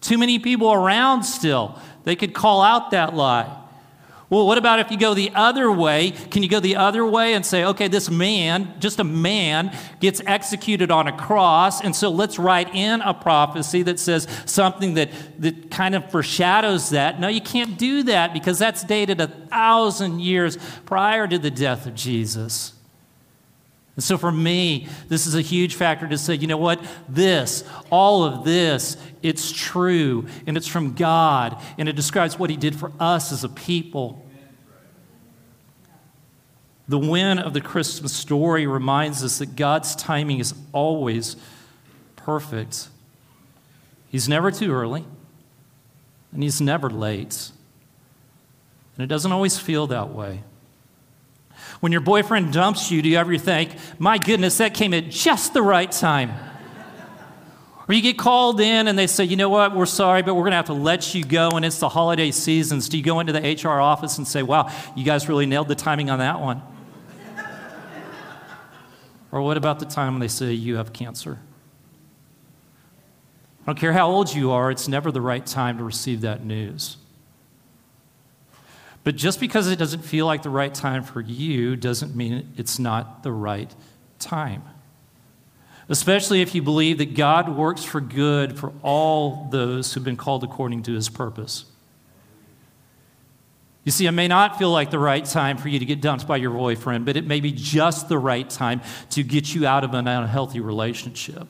Too 0.00 0.18
many 0.18 0.38
people 0.38 0.72
around 0.72 1.24
still 1.24 1.78
they 2.04 2.16
could 2.16 2.34
call 2.34 2.62
out 2.62 2.90
that 2.90 3.14
lie 3.14 3.63
well, 4.34 4.46
what 4.48 4.58
about 4.58 4.80
if 4.80 4.90
you 4.90 4.98
go 4.98 5.14
the 5.14 5.30
other 5.34 5.70
way? 5.70 6.10
Can 6.10 6.42
you 6.42 6.48
go 6.48 6.58
the 6.58 6.74
other 6.74 7.06
way 7.06 7.34
and 7.34 7.46
say, 7.46 7.64
okay, 7.64 7.86
this 7.86 8.10
man, 8.10 8.74
just 8.80 8.98
a 8.98 9.04
man, 9.04 9.76
gets 10.00 10.20
executed 10.26 10.90
on 10.90 11.06
a 11.06 11.16
cross, 11.16 11.80
and 11.80 11.94
so 11.94 12.10
let's 12.10 12.36
write 12.36 12.74
in 12.74 13.00
a 13.00 13.14
prophecy 13.14 13.82
that 13.82 14.00
says 14.00 14.26
something 14.44 14.94
that, 14.94 15.10
that 15.38 15.70
kind 15.70 15.94
of 15.94 16.10
foreshadows 16.10 16.90
that? 16.90 17.20
No, 17.20 17.28
you 17.28 17.40
can't 17.40 17.78
do 17.78 18.02
that 18.04 18.32
because 18.32 18.58
that's 18.58 18.82
dated 18.82 19.20
a 19.20 19.28
thousand 19.28 20.20
years 20.20 20.58
prior 20.84 21.28
to 21.28 21.38
the 21.38 21.50
death 21.50 21.86
of 21.86 21.94
Jesus. 21.94 22.72
And 23.94 24.02
so 24.02 24.18
for 24.18 24.32
me, 24.32 24.88
this 25.08 25.26
is 25.26 25.36
a 25.36 25.40
huge 25.40 25.76
factor 25.76 26.08
to 26.08 26.18
say, 26.18 26.34
you 26.34 26.48
know 26.48 26.56
what? 26.56 26.84
This, 27.08 27.62
all 27.90 28.24
of 28.24 28.44
this, 28.44 28.96
it's 29.22 29.52
true 29.52 30.26
and 30.46 30.56
it's 30.56 30.66
from 30.66 30.94
God 30.94 31.62
and 31.78 31.88
it 31.88 31.94
describes 31.94 32.36
what 32.36 32.50
He 32.50 32.56
did 32.56 32.74
for 32.74 32.90
us 32.98 33.30
as 33.30 33.44
a 33.44 33.48
people. 33.48 34.23
The 36.86 36.98
win 36.98 37.38
of 37.38 37.54
the 37.54 37.60
Christmas 37.60 38.12
story 38.12 38.66
reminds 38.66 39.24
us 39.24 39.38
that 39.38 39.56
God's 39.56 39.96
timing 39.96 40.38
is 40.38 40.54
always 40.72 41.36
perfect. 42.16 42.88
He's 44.10 44.28
never 44.28 44.50
too 44.50 44.72
early, 44.72 45.04
and 46.32 46.42
He's 46.42 46.60
never 46.60 46.90
late. 46.90 47.50
And 48.96 49.04
it 49.04 49.08
doesn't 49.08 49.32
always 49.32 49.58
feel 49.58 49.86
that 49.88 50.10
way. 50.10 50.42
When 51.80 51.90
your 51.90 52.02
boyfriend 52.02 52.52
dumps 52.52 52.90
you, 52.90 53.02
do 53.02 53.08
you 53.08 53.16
ever 53.16 53.36
think, 53.38 53.74
my 53.98 54.18
goodness, 54.18 54.58
that 54.58 54.74
came 54.74 54.94
at 54.94 55.08
just 55.08 55.54
the 55.54 55.62
right 55.62 55.90
time? 55.90 56.32
Or 57.88 57.94
you 57.94 58.00
get 58.00 58.16
called 58.16 58.60
in 58.60 58.88
and 58.88 58.98
they 58.98 59.06
say, 59.06 59.24
you 59.24 59.36
know 59.36 59.50
what, 59.50 59.74
we're 59.74 59.84
sorry, 59.84 60.22
but 60.22 60.34
we're 60.34 60.42
going 60.42 60.52
to 60.52 60.56
have 60.56 60.66
to 60.66 60.74
let 60.74 61.14
you 61.14 61.24
go, 61.24 61.50
and 61.50 61.64
it's 61.64 61.78
the 61.78 61.88
holiday 61.88 62.30
seasons. 62.30 62.88
Do 62.88 62.96
you 62.96 63.02
go 63.02 63.20
into 63.20 63.32
the 63.32 63.40
HR 63.62 63.80
office 63.80 64.18
and 64.18 64.26
say, 64.26 64.42
wow, 64.42 64.70
you 64.94 65.04
guys 65.04 65.28
really 65.28 65.46
nailed 65.46 65.68
the 65.68 65.74
timing 65.74 66.08
on 66.08 66.18
that 66.18 66.40
one? 66.40 66.62
Or 69.34 69.42
what 69.42 69.56
about 69.56 69.80
the 69.80 69.84
time 69.84 70.12
when 70.12 70.20
they 70.20 70.28
say 70.28 70.52
you 70.52 70.76
have 70.76 70.92
cancer? 70.92 71.40
I 73.62 73.66
don't 73.66 73.76
care 73.76 73.92
how 73.92 74.08
old 74.08 74.32
you 74.32 74.52
are, 74.52 74.70
it's 74.70 74.86
never 74.86 75.10
the 75.10 75.20
right 75.20 75.44
time 75.44 75.78
to 75.78 75.82
receive 75.82 76.20
that 76.20 76.44
news. 76.44 76.98
But 79.02 79.16
just 79.16 79.40
because 79.40 79.66
it 79.66 79.76
doesn't 79.76 80.02
feel 80.02 80.24
like 80.24 80.44
the 80.44 80.50
right 80.50 80.72
time 80.72 81.02
for 81.02 81.20
you 81.20 81.74
doesn't 81.74 82.14
mean 82.14 82.52
it's 82.56 82.78
not 82.78 83.24
the 83.24 83.32
right 83.32 83.74
time. 84.20 84.62
Especially 85.88 86.40
if 86.40 86.54
you 86.54 86.62
believe 86.62 86.98
that 86.98 87.16
God 87.16 87.56
works 87.56 87.82
for 87.82 88.00
good 88.00 88.56
for 88.56 88.72
all 88.84 89.48
those 89.50 89.92
who've 89.92 90.04
been 90.04 90.16
called 90.16 90.44
according 90.44 90.84
to 90.84 90.92
his 90.92 91.08
purpose. 91.08 91.64
You 93.84 93.92
see, 93.92 94.06
it 94.06 94.12
may 94.12 94.28
not 94.28 94.58
feel 94.58 94.70
like 94.70 94.90
the 94.90 94.98
right 94.98 95.24
time 95.24 95.58
for 95.58 95.68
you 95.68 95.78
to 95.78 95.84
get 95.84 96.00
dumped 96.00 96.26
by 96.26 96.38
your 96.38 96.50
boyfriend, 96.50 97.04
but 97.04 97.16
it 97.16 97.26
may 97.26 97.40
be 97.40 97.52
just 97.52 98.08
the 98.08 98.18
right 98.18 98.48
time 98.48 98.80
to 99.10 99.22
get 99.22 99.54
you 99.54 99.66
out 99.66 99.84
of 99.84 99.92
an 99.92 100.08
unhealthy 100.08 100.60
relationship. 100.60 101.46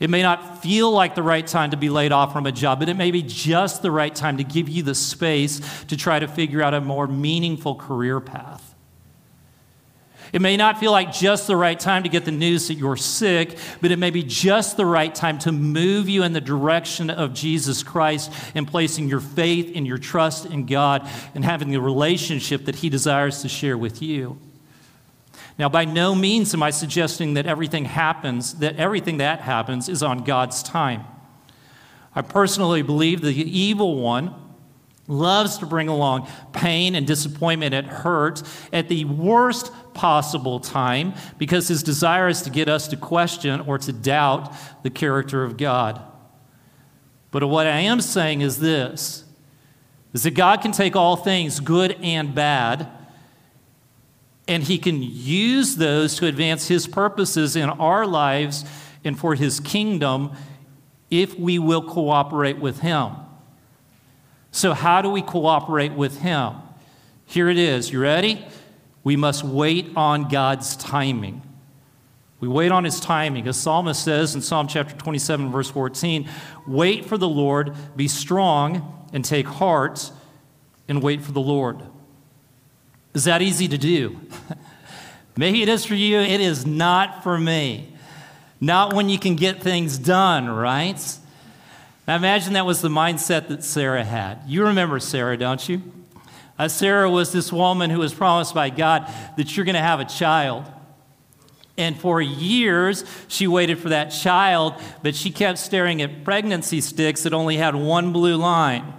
It 0.00 0.10
may 0.10 0.22
not 0.22 0.60
feel 0.60 0.90
like 0.90 1.14
the 1.14 1.22
right 1.22 1.46
time 1.46 1.70
to 1.70 1.76
be 1.76 1.88
laid 1.88 2.10
off 2.10 2.32
from 2.32 2.46
a 2.46 2.52
job, 2.52 2.80
but 2.80 2.88
it 2.88 2.96
may 2.96 3.12
be 3.12 3.22
just 3.22 3.82
the 3.82 3.92
right 3.92 4.12
time 4.12 4.38
to 4.38 4.44
give 4.44 4.68
you 4.68 4.82
the 4.82 4.96
space 4.96 5.60
to 5.84 5.96
try 5.96 6.18
to 6.18 6.26
figure 6.26 6.60
out 6.60 6.74
a 6.74 6.80
more 6.80 7.06
meaningful 7.06 7.76
career 7.76 8.18
path. 8.18 8.71
It 10.32 10.40
may 10.40 10.56
not 10.56 10.80
feel 10.80 10.92
like 10.92 11.12
just 11.12 11.46
the 11.46 11.56
right 11.56 11.78
time 11.78 12.04
to 12.04 12.08
get 12.08 12.24
the 12.24 12.32
news 12.32 12.68
that 12.68 12.74
you're 12.74 12.96
sick, 12.96 13.58
but 13.82 13.90
it 13.90 13.98
may 13.98 14.10
be 14.10 14.22
just 14.22 14.78
the 14.78 14.86
right 14.86 15.14
time 15.14 15.38
to 15.40 15.52
move 15.52 16.08
you 16.08 16.22
in 16.22 16.32
the 16.32 16.40
direction 16.40 17.10
of 17.10 17.34
Jesus 17.34 17.82
Christ 17.82 18.32
and 18.54 18.66
placing 18.66 19.08
your 19.08 19.20
faith 19.20 19.72
and 19.76 19.86
your 19.86 19.98
trust 19.98 20.46
in 20.46 20.64
God 20.64 21.06
and 21.34 21.44
having 21.44 21.70
the 21.70 21.82
relationship 21.82 22.64
that 22.64 22.76
He 22.76 22.88
desires 22.88 23.42
to 23.42 23.48
share 23.48 23.76
with 23.76 24.00
you. 24.00 24.38
Now, 25.58 25.68
by 25.68 25.84
no 25.84 26.14
means 26.14 26.54
am 26.54 26.62
I 26.62 26.70
suggesting 26.70 27.34
that 27.34 27.44
everything 27.44 27.84
happens, 27.84 28.54
that 28.54 28.76
everything 28.76 29.18
that 29.18 29.42
happens 29.42 29.86
is 29.86 30.02
on 30.02 30.24
God's 30.24 30.62
time. 30.62 31.04
I 32.14 32.22
personally 32.22 32.80
believe 32.80 33.20
the 33.20 33.34
evil 33.34 33.96
one 33.96 34.34
loves 35.12 35.58
to 35.58 35.66
bring 35.66 35.88
along 35.88 36.28
pain 36.52 36.94
and 36.94 37.06
disappointment 37.06 37.74
and 37.74 37.86
hurt 37.86 38.42
at 38.72 38.88
the 38.88 39.04
worst 39.04 39.70
possible 39.94 40.58
time 40.58 41.14
because 41.38 41.68
his 41.68 41.82
desire 41.82 42.28
is 42.28 42.42
to 42.42 42.50
get 42.50 42.68
us 42.68 42.88
to 42.88 42.96
question 42.96 43.60
or 43.60 43.78
to 43.78 43.92
doubt 43.92 44.52
the 44.82 44.90
character 44.90 45.44
of 45.44 45.56
God. 45.56 46.00
But 47.30 47.46
what 47.48 47.66
I 47.66 47.80
am 47.80 48.00
saying 48.00 48.40
is 48.40 48.58
this 48.58 49.24
is 50.12 50.24
that 50.24 50.32
God 50.32 50.60
can 50.60 50.72
take 50.72 50.94
all 50.94 51.16
things, 51.16 51.58
good 51.58 51.96
and 52.02 52.34
bad, 52.34 52.86
and 54.46 54.62
he 54.62 54.76
can 54.76 55.02
use 55.02 55.76
those 55.76 56.16
to 56.16 56.26
advance 56.26 56.68
his 56.68 56.86
purposes 56.86 57.56
in 57.56 57.70
our 57.70 58.06
lives 58.06 58.64
and 59.04 59.18
for 59.18 59.34
his 59.34 59.60
kingdom 59.60 60.32
if 61.10 61.38
we 61.38 61.58
will 61.58 61.82
cooperate 61.82 62.58
with 62.58 62.80
him. 62.80 63.12
So, 64.52 64.74
how 64.74 65.00
do 65.00 65.08
we 65.08 65.22
cooperate 65.22 65.92
with 65.92 66.20
him? 66.20 66.52
Here 67.24 67.48
it 67.48 67.58
is. 67.58 67.90
You 67.90 68.00
ready? 68.00 68.46
We 69.02 69.16
must 69.16 69.42
wait 69.42 69.90
on 69.96 70.28
God's 70.28 70.76
timing. 70.76 71.42
We 72.38 72.48
wait 72.48 72.70
on 72.70 72.84
his 72.84 73.00
timing. 73.00 73.48
As 73.48 73.56
Psalmist 73.56 74.04
says 74.04 74.34
in 74.34 74.42
Psalm 74.42 74.68
chapter 74.68 74.94
27, 74.94 75.50
verse 75.50 75.70
14, 75.70 76.28
wait 76.66 77.06
for 77.06 77.16
the 77.16 77.28
Lord, 77.28 77.74
be 77.96 78.08
strong, 78.08 79.08
and 79.12 79.24
take 79.24 79.46
heart, 79.46 80.10
and 80.86 81.02
wait 81.02 81.22
for 81.22 81.32
the 81.32 81.40
Lord. 81.40 81.80
Is 83.14 83.24
that 83.24 83.42
easy 83.42 83.68
to 83.68 83.78
do? 83.78 84.20
Maybe 85.36 85.62
it 85.62 85.68
is 85.68 85.84
for 85.84 85.94
you, 85.94 86.18
it 86.18 86.40
is 86.40 86.66
not 86.66 87.22
for 87.22 87.38
me. 87.38 87.94
Not 88.60 88.92
when 88.92 89.08
you 89.08 89.18
can 89.18 89.34
get 89.34 89.62
things 89.62 89.96
done, 89.96 90.48
right? 90.48 91.00
Now 92.06 92.16
imagine 92.16 92.54
that 92.54 92.66
was 92.66 92.80
the 92.80 92.88
mindset 92.88 93.48
that 93.48 93.62
Sarah 93.62 94.04
had. 94.04 94.42
You 94.46 94.64
remember 94.64 94.98
Sarah, 94.98 95.36
don't 95.36 95.68
you? 95.68 95.82
Uh, 96.58 96.68
Sarah 96.68 97.10
was 97.10 97.32
this 97.32 97.52
woman 97.52 97.90
who 97.90 98.00
was 98.00 98.12
promised 98.12 98.54
by 98.54 98.70
God 98.70 99.10
that 99.36 99.56
you're 99.56 99.64
going 99.64 99.74
to 99.74 99.80
have 99.80 100.00
a 100.00 100.04
child. 100.04 100.70
And 101.78 101.98
for 101.98 102.20
years, 102.20 103.04
she 103.28 103.46
waited 103.46 103.78
for 103.78 103.88
that 103.88 104.10
child, 104.10 104.74
but 105.02 105.14
she 105.14 105.30
kept 105.30 105.58
staring 105.58 106.02
at 106.02 106.24
pregnancy 106.24 106.80
sticks 106.80 107.22
that 107.22 107.32
only 107.32 107.56
had 107.56 107.74
one 107.74 108.12
blue 108.12 108.36
line. 108.36 108.92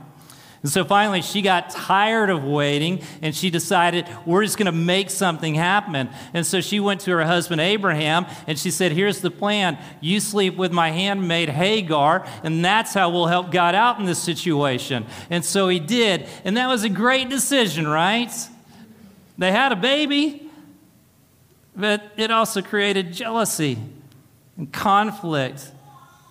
And 0.63 0.71
so 0.71 0.85
finally, 0.85 1.21
she 1.21 1.41
got 1.41 1.69
tired 1.71 2.29
of 2.29 2.45
waiting 2.45 3.01
and 3.21 3.35
she 3.35 3.49
decided, 3.49 4.07
we're 4.25 4.45
just 4.45 4.57
going 4.57 4.67
to 4.67 4.71
make 4.71 5.09
something 5.09 5.55
happen. 5.55 6.09
And 6.33 6.45
so 6.45 6.61
she 6.61 6.79
went 6.79 7.01
to 7.01 7.11
her 7.11 7.25
husband 7.25 7.59
Abraham 7.59 8.25
and 8.47 8.57
she 8.57 8.71
said, 8.71 8.93
Here's 8.93 9.19
the 9.19 9.29
plan. 9.29 9.77
You 9.99 10.21
sleep 10.21 10.55
with 10.55 10.71
my 10.71 10.91
handmaid 10.91 11.49
Hagar, 11.49 12.25
and 12.43 12.63
that's 12.63 12.93
how 12.93 13.09
we'll 13.09 13.27
help 13.27 13.51
God 13.51 13.75
out 13.75 13.99
in 13.99 14.05
this 14.05 14.19
situation. 14.19 15.05
And 15.29 15.43
so 15.43 15.67
he 15.67 15.79
did. 15.79 16.27
And 16.45 16.55
that 16.55 16.67
was 16.67 16.85
a 16.85 16.89
great 16.89 17.27
decision, 17.27 17.85
right? 17.85 18.31
They 19.37 19.51
had 19.51 19.73
a 19.73 19.75
baby, 19.75 20.49
but 21.75 22.09
it 22.15 22.31
also 22.31 22.61
created 22.61 23.11
jealousy 23.11 23.77
and 24.57 24.71
conflict 24.71 25.71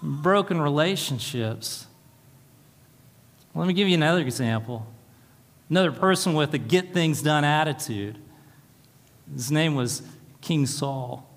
and 0.00 0.22
broken 0.22 0.58
relationships. 0.58 1.86
Let 3.54 3.66
me 3.66 3.74
give 3.74 3.88
you 3.88 3.94
another 3.94 4.20
example. 4.20 4.86
Another 5.68 5.92
person 5.92 6.34
with 6.34 6.54
a 6.54 6.58
get 6.58 6.92
things 6.92 7.22
done 7.22 7.44
attitude. 7.44 8.18
His 9.32 9.50
name 9.50 9.74
was 9.74 10.02
King 10.40 10.66
Saul. 10.66 11.28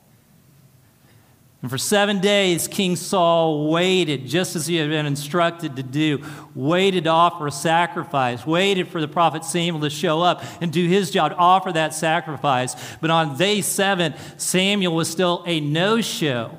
And 1.62 1.72
for 1.72 1.78
seven 1.80 2.20
days, 2.20 2.68
King 2.68 2.96
Saul 2.96 3.72
waited, 3.72 4.28
just 4.28 4.56
as 4.56 4.68
he 4.68 4.76
had 4.76 4.90
been 4.90 5.08
instructed 5.08 5.76
to 5.78 5.84
do, 5.84 6.24
waited 6.54 7.06
to 7.06 7.10
offer 7.10 7.48
a 7.48 7.52
sacrifice, 7.52 8.46
waited 8.46 8.88
for 8.88 9.02
the 9.02 9.08
prophet 9.08 9.44
Samuel 9.44 9.82
to 9.82 9.90
show 9.90 10.22
up 10.22 10.44
and 10.62 10.72
do 10.72 10.88
his 10.88 11.10
job, 11.10 11.32
to 11.32 11.38
offer 11.38 11.72
that 11.72 11.94
sacrifice. 11.96 12.76
But 12.98 13.10
on 13.10 13.38
day 13.38 13.62
seven, 13.62 14.14
Samuel 14.38 14.94
was 14.94 15.10
still 15.10 15.44
a 15.48 15.60
no 15.60 16.02
show. 16.02 16.56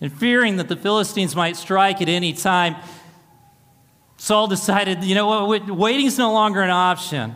And 0.00 0.12
fearing 0.12 0.56
that 0.56 0.68
the 0.68 0.76
Philistines 0.76 1.36
might 1.36 1.56
strike 1.56 2.02
at 2.02 2.08
any 2.08 2.32
time, 2.32 2.74
Saul 4.16 4.46
decided, 4.48 5.04
you 5.04 5.14
know 5.14 5.26
what, 5.26 5.70
waiting's 5.70 6.18
no 6.18 6.32
longer 6.32 6.62
an 6.62 6.70
option. 6.70 7.34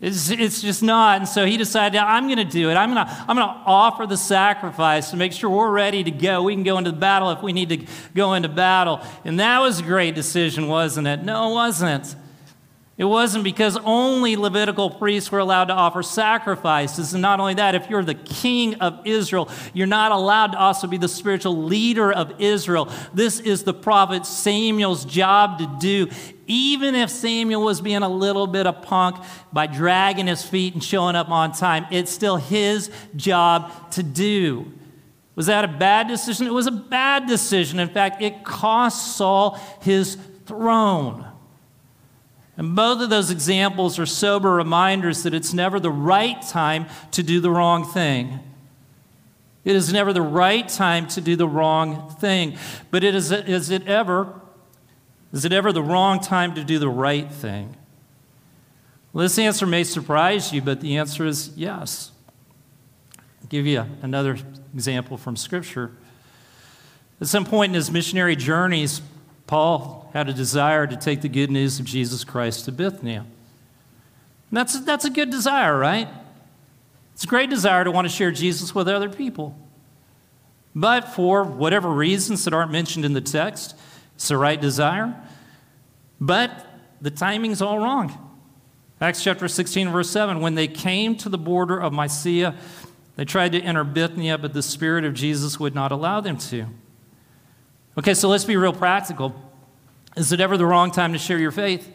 It's, 0.00 0.28
it's 0.30 0.60
just 0.60 0.82
not. 0.82 1.18
And 1.18 1.28
so 1.28 1.46
he 1.46 1.56
decided, 1.56 1.98
I'm 1.98 2.26
going 2.26 2.36
to 2.36 2.44
do 2.44 2.68
it. 2.68 2.74
I'm 2.74 2.92
going 2.92 3.06
to 3.06 3.24
I'm 3.26 3.36
to 3.36 3.42
offer 3.42 4.06
the 4.06 4.18
sacrifice 4.18 5.10
to 5.10 5.16
make 5.16 5.32
sure 5.32 5.48
we're 5.48 5.70
ready 5.70 6.04
to 6.04 6.10
go. 6.10 6.42
We 6.42 6.54
can 6.54 6.62
go 6.62 6.76
into 6.76 6.90
the 6.90 6.98
battle 6.98 7.30
if 7.30 7.42
we 7.42 7.52
need 7.54 7.68
to 7.70 7.86
go 8.14 8.34
into 8.34 8.48
battle. 8.48 9.00
And 9.24 9.40
that 9.40 9.60
was 9.60 9.80
a 9.80 9.82
great 9.82 10.14
decision, 10.14 10.68
wasn't 10.68 11.06
it? 11.06 11.22
No, 11.22 11.50
it 11.50 11.54
wasn't. 11.54 12.16
It 12.96 13.04
wasn't 13.04 13.42
because 13.42 13.76
only 13.78 14.36
Levitical 14.36 14.88
priests 14.88 15.32
were 15.32 15.40
allowed 15.40 15.64
to 15.64 15.72
offer 15.72 16.00
sacrifices. 16.00 17.12
And 17.12 17.22
not 17.22 17.40
only 17.40 17.54
that, 17.54 17.74
if 17.74 17.90
you're 17.90 18.04
the 18.04 18.14
king 18.14 18.76
of 18.76 19.04
Israel, 19.04 19.50
you're 19.72 19.88
not 19.88 20.12
allowed 20.12 20.52
to 20.52 20.58
also 20.58 20.86
be 20.86 20.96
the 20.96 21.08
spiritual 21.08 21.64
leader 21.64 22.12
of 22.12 22.40
Israel. 22.40 22.88
This 23.12 23.40
is 23.40 23.64
the 23.64 23.74
prophet 23.74 24.26
Samuel's 24.26 25.04
job 25.04 25.58
to 25.58 25.76
do. 25.80 26.08
Even 26.46 26.94
if 26.94 27.10
Samuel 27.10 27.62
was 27.62 27.80
being 27.80 28.02
a 28.02 28.08
little 28.08 28.46
bit 28.46 28.64
of 28.64 28.82
punk 28.82 29.16
by 29.52 29.66
dragging 29.66 30.28
his 30.28 30.44
feet 30.44 30.74
and 30.74 30.84
showing 30.84 31.16
up 31.16 31.30
on 31.30 31.50
time, 31.50 31.86
it's 31.90 32.12
still 32.12 32.36
his 32.36 32.92
job 33.16 33.90
to 33.92 34.04
do. 34.04 34.70
Was 35.34 35.46
that 35.46 35.64
a 35.64 35.68
bad 35.68 36.06
decision? 36.06 36.46
It 36.46 36.52
was 36.52 36.68
a 36.68 36.72
bad 36.72 37.26
decision. 37.26 37.80
In 37.80 37.88
fact, 37.88 38.22
it 38.22 38.44
cost 38.44 39.16
Saul 39.16 39.58
his 39.80 40.16
throne. 40.46 41.26
And 42.56 42.76
both 42.76 43.02
of 43.02 43.10
those 43.10 43.30
examples 43.30 43.98
are 43.98 44.06
sober 44.06 44.52
reminders 44.52 45.24
that 45.24 45.34
it's 45.34 45.52
never 45.52 45.80
the 45.80 45.90
right 45.90 46.40
time 46.42 46.86
to 47.10 47.22
do 47.22 47.40
the 47.40 47.50
wrong 47.50 47.84
thing. 47.84 48.38
It 49.64 49.74
is 49.74 49.92
never 49.92 50.12
the 50.12 50.22
right 50.22 50.68
time 50.68 51.08
to 51.08 51.20
do 51.20 51.36
the 51.36 51.48
wrong 51.48 52.10
thing. 52.20 52.56
But 52.90 53.02
it 53.02 53.14
is, 53.14 53.32
is 53.32 53.70
it 53.70 53.86
ever 53.88 54.40
is 55.34 55.44
it 55.44 55.52
ever 55.52 55.72
the 55.72 55.82
wrong 55.82 56.20
time 56.20 56.54
to 56.54 56.62
do 56.62 56.78
the 56.78 56.88
right 56.88 57.28
thing? 57.28 57.74
Well, 59.12 59.24
this 59.24 59.36
answer 59.36 59.66
may 59.66 59.82
surprise 59.82 60.52
you, 60.52 60.62
but 60.62 60.80
the 60.80 60.96
answer 60.96 61.26
is 61.26 61.50
yes. 61.56 62.12
I'll 63.18 63.48
give 63.48 63.66
you 63.66 63.84
another 64.00 64.38
example 64.72 65.16
from 65.16 65.34
Scripture. 65.34 65.90
At 67.20 67.26
some 67.26 67.44
point 67.44 67.70
in 67.70 67.74
his 67.74 67.90
missionary 67.90 68.36
journeys, 68.36 69.02
Paul 69.46 70.10
had 70.12 70.28
a 70.28 70.32
desire 70.32 70.86
to 70.86 70.96
take 70.96 71.20
the 71.20 71.28
good 71.28 71.50
news 71.50 71.78
of 71.78 71.86
Jesus 71.86 72.24
Christ 72.24 72.64
to 72.64 72.72
Bithynia. 72.72 73.20
And 73.20 74.56
that's, 74.56 74.78
that's 74.80 75.04
a 75.04 75.10
good 75.10 75.30
desire, 75.30 75.76
right? 75.76 76.08
It's 77.12 77.24
a 77.24 77.26
great 77.28 77.50
desire 77.50 77.84
to 77.84 77.90
want 77.90 78.06
to 78.06 78.12
share 78.12 78.30
Jesus 78.30 78.74
with 78.74 78.88
other 78.88 79.08
people. 79.08 79.56
But 80.74 81.08
for 81.08 81.44
whatever 81.44 81.88
reasons 81.88 82.44
that 82.44 82.54
aren't 82.54 82.72
mentioned 82.72 83.04
in 83.04 83.12
the 83.12 83.20
text, 83.20 83.76
it's 84.16 84.28
the 84.28 84.36
right 84.36 84.60
desire. 84.60 85.14
But 86.20 86.66
the 87.00 87.10
timing's 87.10 87.62
all 87.62 87.78
wrong. 87.78 88.20
Acts 89.00 89.22
chapter 89.22 89.46
16, 89.48 89.90
verse 89.90 90.10
7 90.10 90.40
when 90.40 90.54
they 90.54 90.66
came 90.66 91.16
to 91.16 91.28
the 91.28 91.38
border 91.38 91.78
of 91.78 91.92
Mysia, 91.92 92.54
they 93.16 93.24
tried 93.24 93.52
to 93.52 93.60
enter 93.60 93.84
Bithynia, 93.84 94.38
but 94.38 94.54
the 94.54 94.62
Spirit 94.62 95.04
of 95.04 95.14
Jesus 95.14 95.60
would 95.60 95.74
not 95.74 95.92
allow 95.92 96.20
them 96.20 96.38
to. 96.38 96.66
Okay, 97.96 98.14
so 98.14 98.28
let's 98.28 98.44
be 98.44 98.56
real 98.56 98.72
practical. 98.72 99.34
Is 100.16 100.32
it 100.32 100.40
ever 100.40 100.56
the 100.56 100.66
wrong 100.66 100.90
time 100.90 101.12
to 101.12 101.18
share 101.18 101.38
your 101.38 101.52
faith? 101.52 101.88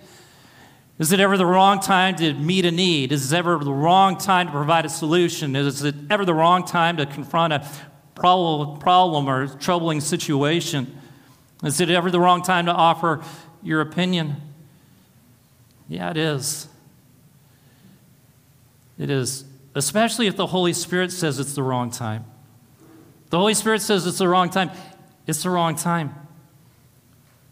Is 0.98 1.12
it 1.12 1.20
ever 1.20 1.38
the 1.38 1.46
wrong 1.46 1.80
time 1.80 2.16
to 2.18 2.34
meet 2.34 2.66
a 2.66 2.72
need? 2.72 3.12
Is 3.12 3.32
it 3.32 3.38
ever 3.38 3.58
the 3.58 3.72
wrong 3.72 4.18
time 4.18 4.48
to 4.48 4.52
provide 4.52 4.86
a 4.86 4.90
solution? 4.90 5.56
Is 5.56 5.84
it 5.84 5.96
ever 6.10 6.26
the 6.26 6.34
wrong 6.34 6.66
time 6.66 6.98
to 6.98 7.06
confront 7.06 7.54
a 7.54 7.66
problem 8.16 9.30
or 9.30 9.48
troubling 9.48 10.02
situation? 10.02 11.00
Is 11.64 11.80
it 11.80 11.90
ever 11.90 12.12
the 12.12 12.20
wrong 12.20 12.42
time 12.42 12.66
to 12.66 12.74
offer 12.74 13.22
your 13.62 13.82
opinion? 13.82 14.38
Yeah, 15.88 16.12
it 16.12 16.18
is. 16.18 16.68
It 18.98 19.10
is, 19.10 19.46
especially 19.76 20.28
if 20.28 20.36
the 20.36 20.48
Holy 20.48 20.74
Spirit 20.74 21.12
says 21.12 21.40
it's 21.40 21.54
the 21.54 21.64
wrong 21.64 21.92
time. 21.92 22.26
The 23.30 23.38
Holy 23.38 23.54
Spirit 23.54 23.82
says 23.82 24.06
it's 24.06 24.18
the 24.18 24.28
wrong 24.28 24.50
time. 24.50 24.72
It's 25.30 25.44
the 25.44 25.52
wrong 25.52 25.76
time. 25.76 26.16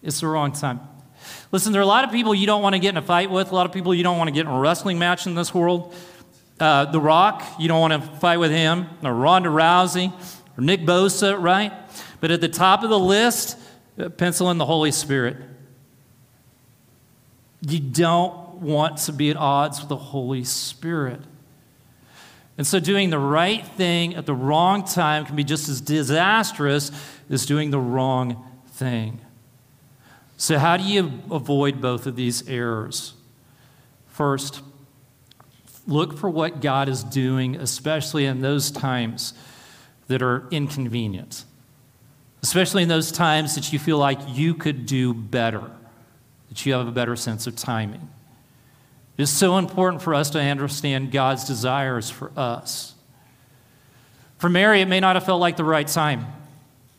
It's 0.02 0.22
the 0.22 0.28
wrong 0.28 0.52
time. 0.52 0.80
Listen, 1.52 1.72
there 1.72 1.80
are 1.80 1.84
a 1.84 1.88
lot 1.88 2.04
of 2.04 2.12
people 2.12 2.34
you 2.34 2.48
don't 2.48 2.64
want 2.64 2.74
to 2.74 2.80
get 2.80 2.90
in 2.90 2.98
a 2.98 3.04
fight 3.04 3.30
with, 3.30 3.52
a 3.52 3.56
lot 3.56 3.68
of 3.68 3.72
people 3.72 3.94
you 3.94 4.02
don't 4.02 4.18
want 4.18 4.30
to 4.30 4.32
get 4.32 4.48
in 4.48 4.52
a 4.52 4.60
wrestling 4.60 4.98
match 4.98 5.28
in 5.28 5.36
this 5.36 5.54
world. 5.54 5.94
Uh, 6.60 6.86
the 6.86 7.00
Rock, 7.00 7.44
you 7.60 7.68
don't 7.68 7.80
want 7.80 7.94
to 7.94 8.20
fight 8.20 8.38
with 8.38 8.50
him, 8.50 8.88
or 9.04 9.14
Ronda 9.14 9.50
Rousey, 9.50 10.12
or 10.58 10.64
Nick 10.64 10.82
Bosa, 10.82 11.40
right? 11.40 11.72
But 12.20 12.32
at 12.32 12.42
the 12.42 12.50
top 12.50 12.82
of 12.82 12.90
the 12.90 12.98
list, 12.98 13.60
uh, 14.00 14.10
pencil 14.10 14.50
in 14.50 14.58
the 14.58 14.66
Holy 14.66 14.92
Spirit. 14.92 15.38
You 17.62 17.80
don't 17.80 18.56
want 18.56 18.98
to 19.00 19.14
be 19.14 19.30
at 19.30 19.38
odds 19.38 19.82
with 19.82 19.90
the 19.90 19.98
Holy 19.98 20.44
Spirit. 20.44 21.22
And 22.58 22.66
so, 22.66 22.80
doing 22.80 23.12
the 23.12 23.20
right 23.20 23.66
thing 23.66 24.16
at 24.16 24.26
the 24.26 24.34
wrong 24.34 24.84
time 24.84 25.26
can 25.26 25.36
be 25.36 25.44
just 25.44 25.70
as 25.70 25.80
disastrous 25.80 26.92
as 27.30 27.46
doing 27.46 27.70
the 27.70 27.80
wrong 27.80 28.44
thing. 28.70 29.22
So, 30.38 30.58
how 30.58 30.78
do 30.78 30.84
you 30.84 31.22
avoid 31.30 31.82
both 31.82 32.08
of 32.08 32.16
these 32.16 32.48
errors? 32.50 33.14
First, 34.08 34.62
look 35.86 36.18
for 36.18 36.30
what 36.30 36.60
God 36.60 36.90
is 36.90 37.04
doing, 37.04 37.56
especially 37.56 38.26
in 38.26 38.42
those 38.42 38.72
times 38.72 39.34
that 40.08 40.24
are 40.24 40.48
inconvenient, 40.50 41.44
especially 42.42 42.82
in 42.82 42.90
those 42.90 43.12
times 43.12 43.54
that 43.54 43.72
you 43.72 43.78
feel 43.78 44.00
like 44.00 44.20
you 44.30 44.56
could 44.56 44.88
do 44.88 45.14
better, 45.14 45.70
that 46.50 46.66
you 46.66 46.74
have 46.74 46.88
a 46.88 46.92
better 46.92 47.16
sense 47.16 47.46
of 47.46 47.56
timing. 47.56 48.10
It's 49.18 49.32
so 49.32 49.58
important 49.58 50.04
for 50.04 50.14
us 50.14 50.30
to 50.32 50.40
understand 50.40 51.12
God's 51.12 51.46
desires 51.46 52.10
for 52.10 52.32
us. 52.38 52.94
For 54.38 54.50
Mary, 54.50 54.82
it 54.82 54.88
may 54.88 55.00
not 55.00 55.16
have 55.16 55.26
felt 55.26 55.42
like 55.42 55.58
the 55.58 55.64
right 55.64 55.88
time. 55.88 56.28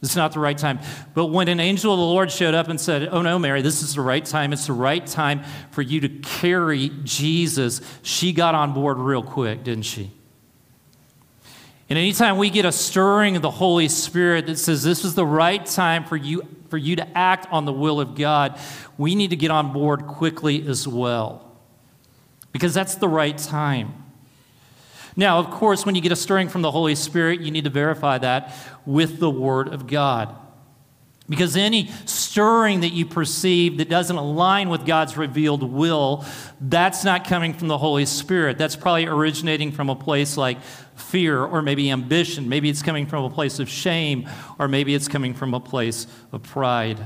It's 0.02 0.16
not 0.16 0.32
the 0.32 0.40
right 0.40 0.58
time. 0.58 0.80
But 1.14 1.26
when 1.26 1.48
an 1.48 1.60
angel 1.60 1.92
of 1.92 1.98
the 1.98 2.04
Lord 2.04 2.30
showed 2.30 2.54
up 2.54 2.68
and 2.68 2.80
said, 2.80 3.08
Oh 3.10 3.22
no, 3.22 3.38
Mary, 3.38 3.62
this 3.62 3.82
is 3.82 3.94
the 3.94 4.00
right 4.00 4.24
time. 4.24 4.52
It's 4.52 4.66
the 4.66 4.72
right 4.72 5.04
time 5.04 5.42
for 5.70 5.82
you 5.82 6.00
to 6.00 6.08
carry 6.08 6.90
Jesus, 7.04 7.80
she 8.02 8.32
got 8.32 8.54
on 8.54 8.74
board 8.74 8.98
real 8.98 9.22
quick, 9.22 9.64
didn't 9.64 9.84
she? 9.84 10.10
And 11.90 11.98
anytime 11.98 12.36
we 12.36 12.50
get 12.50 12.64
a 12.64 12.72
stirring 12.72 13.34
of 13.34 13.42
the 13.42 13.50
Holy 13.50 13.88
Spirit 13.88 14.46
that 14.46 14.58
says 14.58 14.82
this 14.82 15.04
is 15.04 15.14
the 15.14 15.24
right 15.24 15.64
time 15.64 16.04
for 16.04 16.16
you, 16.16 16.46
for 16.68 16.76
you 16.76 16.96
to 16.96 17.18
act 17.18 17.46
on 17.50 17.64
the 17.64 17.72
will 17.72 17.98
of 17.98 18.14
God, 18.14 18.60
we 18.98 19.14
need 19.14 19.30
to 19.30 19.36
get 19.36 19.50
on 19.50 19.72
board 19.72 20.06
quickly 20.06 20.68
as 20.68 20.86
well 20.86 21.47
because 22.58 22.74
that's 22.74 22.96
the 22.96 23.06
right 23.06 23.38
time. 23.38 23.94
Now, 25.14 25.38
of 25.38 25.48
course, 25.48 25.86
when 25.86 25.94
you 25.94 26.00
get 26.00 26.10
a 26.10 26.16
stirring 26.16 26.48
from 26.48 26.62
the 26.62 26.72
Holy 26.72 26.96
Spirit, 26.96 27.40
you 27.40 27.52
need 27.52 27.62
to 27.64 27.70
verify 27.70 28.18
that 28.18 28.52
with 28.84 29.20
the 29.20 29.30
Word 29.30 29.68
of 29.68 29.86
God. 29.86 30.34
Because 31.28 31.56
any 31.56 31.88
stirring 32.04 32.80
that 32.80 32.88
you 32.88 33.06
perceive 33.06 33.78
that 33.78 33.88
doesn't 33.88 34.16
align 34.16 34.70
with 34.70 34.84
God's 34.84 35.16
revealed 35.16 35.62
will, 35.62 36.24
that's 36.60 37.04
not 37.04 37.28
coming 37.28 37.54
from 37.54 37.68
the 37.68 37.78
Holy 37.78 38.06
Spirit. 38.06 38.58
That's 38.58 38.74
probably 38.74 39.06
originating 39.06 39.70
from 39.70 39.88
a 39.88 39.94
place 39.94 40.36
like 40.36 40.60
fear 40.96 41.40
or 41.40 41.62
maybe 41.62 41.92
ambition. 41.92 42.48
Maybe 42.48 42.68
it's 42.68 42.82
coming 42.82 43.06
from 43.06 43.22
a 43.22 43.30
place 43.30 43.60
of 43.60 43.68
shame 43.68 44.28
or 44.58 44.66
maybe 44.66 44.96
it's 44.96 45.06
coming 45.06 45.32
from 45.32 45.54
a 45.54 45.60
place 45.60 46.08
of 46.32 46.42
pride. 46.42 46.98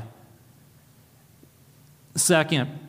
Second, 2.14 2.81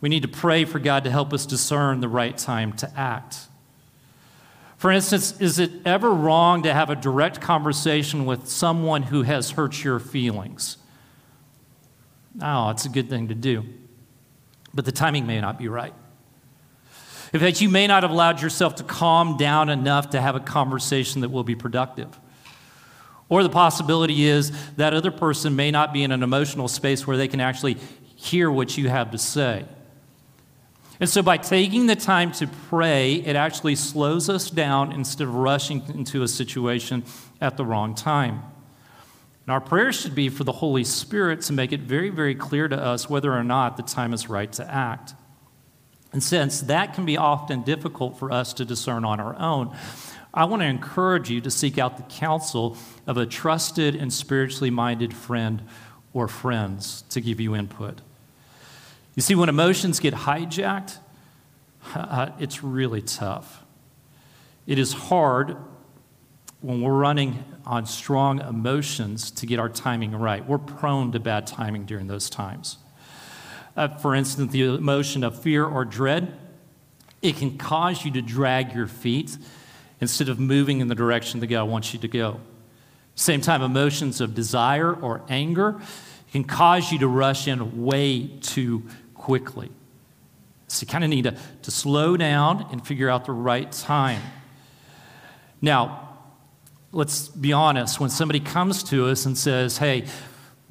we 0.00 0.08
need 0.08 0.22
to 0.22 0.28
pray 0.28 0.64
for 0.64 0.78
God 0.78 1.04
to 1.04 1.10
help 1.10 1.32
us 1.32 1.46
discern 1.46 2.00
the 2.00 2.08
right 2.08 2.36
time 2.36 2.72
to 2.74 2.92
act. 2.98 3.38
For 4.76 4.90
instance, 4.92 5.40
is 5.40 5.58
it 5.58 5.70
ever 5.86 6.10
wrong 6.10 6.62
to 6.64 6.72
have 6.72 6.90
a 6.90 6.96
direct 6.96 7.40
conversation 7.40 8.26
with 8.26 8.46
someone 8.46 9.04
who 9.04 9.22
has 9.22 9.52
hurt 9.52 9.82
your 9.82 9.98
feelings? 9.98 10.76
No, 12.34 12.68
it's 12.70 12.84
a 12.84 12.90
good 12.90 13.08
thing 13.08 13.28
to 13.28 13.34
do. 13.34 13.64
But 14.74 14.84
the 14.84 14.92
timing 14.92 15.26
may 15.26 15.40
not 15.40 15.58
be 15.58 15.68
right. 15.68 15.94
In 17.32 17.40
fact, 17.40 17.60
you 17.60 17.70
may 17.70 17.86
not 17.86 18.02
have 18.02 18.12
allowed 18.12 18.42
yourself 18.42 18.76
to 18.76 18.84
calm 18.84 19.38
down 19.38 19.70
enough 19.70 20.10
to 20.10 20.20
have 20.20 20.36
a 20.36 20.40
conversation 20.40 21.22
that 21.22 21.30
will 21.30 21.44
be 21.44 21.56
productive. 21.56 22.08
Or 23.28 23.42
the 23.42 23.48
possibility 23.48 24.26
is 24.26 24.52
that 24.74 24.94
other 24.94 25.10
person 25.10 25.56
may 25.56 25.70
not 25.70 25.92
be 25.92 26.04
in 26.04 26.12
an 26.12 26.22
emotional 26.22 26.68
space 26.68 27.06
where 27.06 27.16
they 27.16 27.26
can 27.26 27.40
actually 27.40 27.78
hear 28.14 28.50
what 28.50 28.78
you 28.78 28.88
have 28.88 29.10
to 29.10 29.18
say. 29.18 29.64
And 30.98 31.08
so, 31.08 31.22
by 31.22 31.36
taking 31.36 31.86
the 31.86 31.96
time 31.96 32.32
to 32.32 32.46
pray, 32.46 33.14
it 33.14 33.36
actually 33.36 33.76
slows 33.76 34.30
us 34.30 34.50
down 34.50 34.92
instead 34.92 35.26
of 35.26 35.34
rushing 35.34 35.82
into 35.94 36.22
a 36.22 36.28
situation 36.28 37.04
at 37.40 37.56
the 37.56 37.64
wrong 37.64 37.94
time. 37.94 38.42
And 39.46 39.52
our 39.52 39.60
prayer 39.60 39.92
should 39.92 40.14
be 40.14 40.28
for 40.28 40.44
the 40.44 40.52
Holy 40.52 40.84
Spirit 40.84 41.42
to 41.42 41.52
make 41.52 41.72
it 41.72 41.80
very, 41.80 42.08
very 42.08 42.34
clear 42.34 42.66
to 42.66 42.76
us 42.76 43.10
whether 43.10 43.32
or 43.32 43.44
not 43.44 43.76
the 43.76 43.82
time 43.82 44.12
is 44.12 44.28
right 44.28 44.50
to 44.54 44.68
act. 44.68 45.14
And 46.12 46.22
since 46.22 46.62
that 46.62 46.94
can 46.94 47.04
be 47.04 47.16
often 47.16 47.62
difficult 47.62 48.18
for 48.18 48.32
us 48.32 48.54
to 48.54 48.64
discern 48.64 49.04
on 49.04 49.20
our 49.20 49.38
own, 49.38 49.76
I 50.32 50.44
want 50.46 50.62
to 50.62 50.66
encourage 50.66 51.30
you 51.30 51.40
to 51.42 51.50
seek 51.50 51.78
out 51.78 51.96
the 51.96 52.02
counsel 52.04 52.76
of 53.06 53.16
a 53.18 53.26
trusted 53.26 53.94
and 53.94 54.12
spiritually 54.12 54.70
minded 54.70 55.14
friend 55.14 55.62
or 56.12 56.26
friends 56.26 57.04
to 57.10 57.20
give 57.20 57.38
you 57.38 57.54
input. 57.54 58.00
You 59.16 59.22
see, 59.22 59.34
when 59.34 59.48
emotions 59.48 59.98
get 59.98 60.12
hijacked, 60.12 60.98
uh, 61.94 62.30
it's 62.38 62.62
really 62.62 63.00
tough. 63.00 63.64
It 64.66 64.78
is 64.78 64.92
hard 64.92 65.56
when 66.60 66.82
we're 66.82 66.92
running 66.92 67.42
on 67.64 67.86
strong 67.86 68.40
emotions 68.40 69.30
to 69.30 69.46
get 69.46 69.58
our 69.58 69.70
timing 69.70 70.14
right. 70.14 70.46
We're 70.46 70.58
prone 70.58 71.12
to 71.12 71.20
bad 71.20 71.46
timing 71.46 71.86
during 71.86 72.08
those 72.08 72.28
times. 72.28 72.76
Uh, 73.74 73.88
for 73.88 74.14
instance, 74.14 74.52
the 74.52 74.62
emotion 74.64 75.24
of 75.24 75.40
fear 75.40 75.64
or 75.64 75.86
dread, 75.86 76.34
it 77.22 77.36
can 77.36 77.56
cause 77.56 78.04
you 78.04 78.10
to 78.12 78.22
drag 78.22 78.74
your 78.74 78.86
feet 78.86 79.38
instead 79.98 80.28
of 80.28 80.38
moving 80.38 80.80
in 80.80 80.88
the 80.88 80.94
direction 80.94 81.40
that 81.40 81.46
God 81.46 81.64
wants 81.64 81.94
you 81.94 82.00
to 82.00 82.08
go. 82.08 82.40
Same 83.14 83.40
time, 83.40 83.62
emotions 83.62 84.20
of 84.20 84.34
desire 84.34 84.92
or 84.92 85.22
anger 85.30 85.80
can 86.32 86.44
cause 86.44 86.92
you 86.92 86.98
to 86.98 87.08
rush 87.08 87.48
in 87.48 87.82
way 87.84 88.26
too 88.42 88.82
quickly. 89.26 89.68
So 90.68 90.82
you 90.82 90.86
kind 90.86 91.02
of 91.02 91.10
need 91.10 91.24
to, 91.24 91.36
to 91.62 91.70
slow 91.72 92.16
down 92.16 92.64
and 92.70 92.86
figure 92.86 93.10
out 93.10 93.24
the 93.24 93.32
right 93.32 93.70
time. 93.72 94.22
Now, 95.60 96.16
let's 96.92 97.26
be 97.28 97.52
honest. 97.52 97.98
When 97.98 98.08
somebody 98.08 98.38
comes 98.38 98.84
to 98.84 99.08
us 99.08 99.26
and 99.26 99.36
says, 99.36 99.78
hey, 99.78 100.04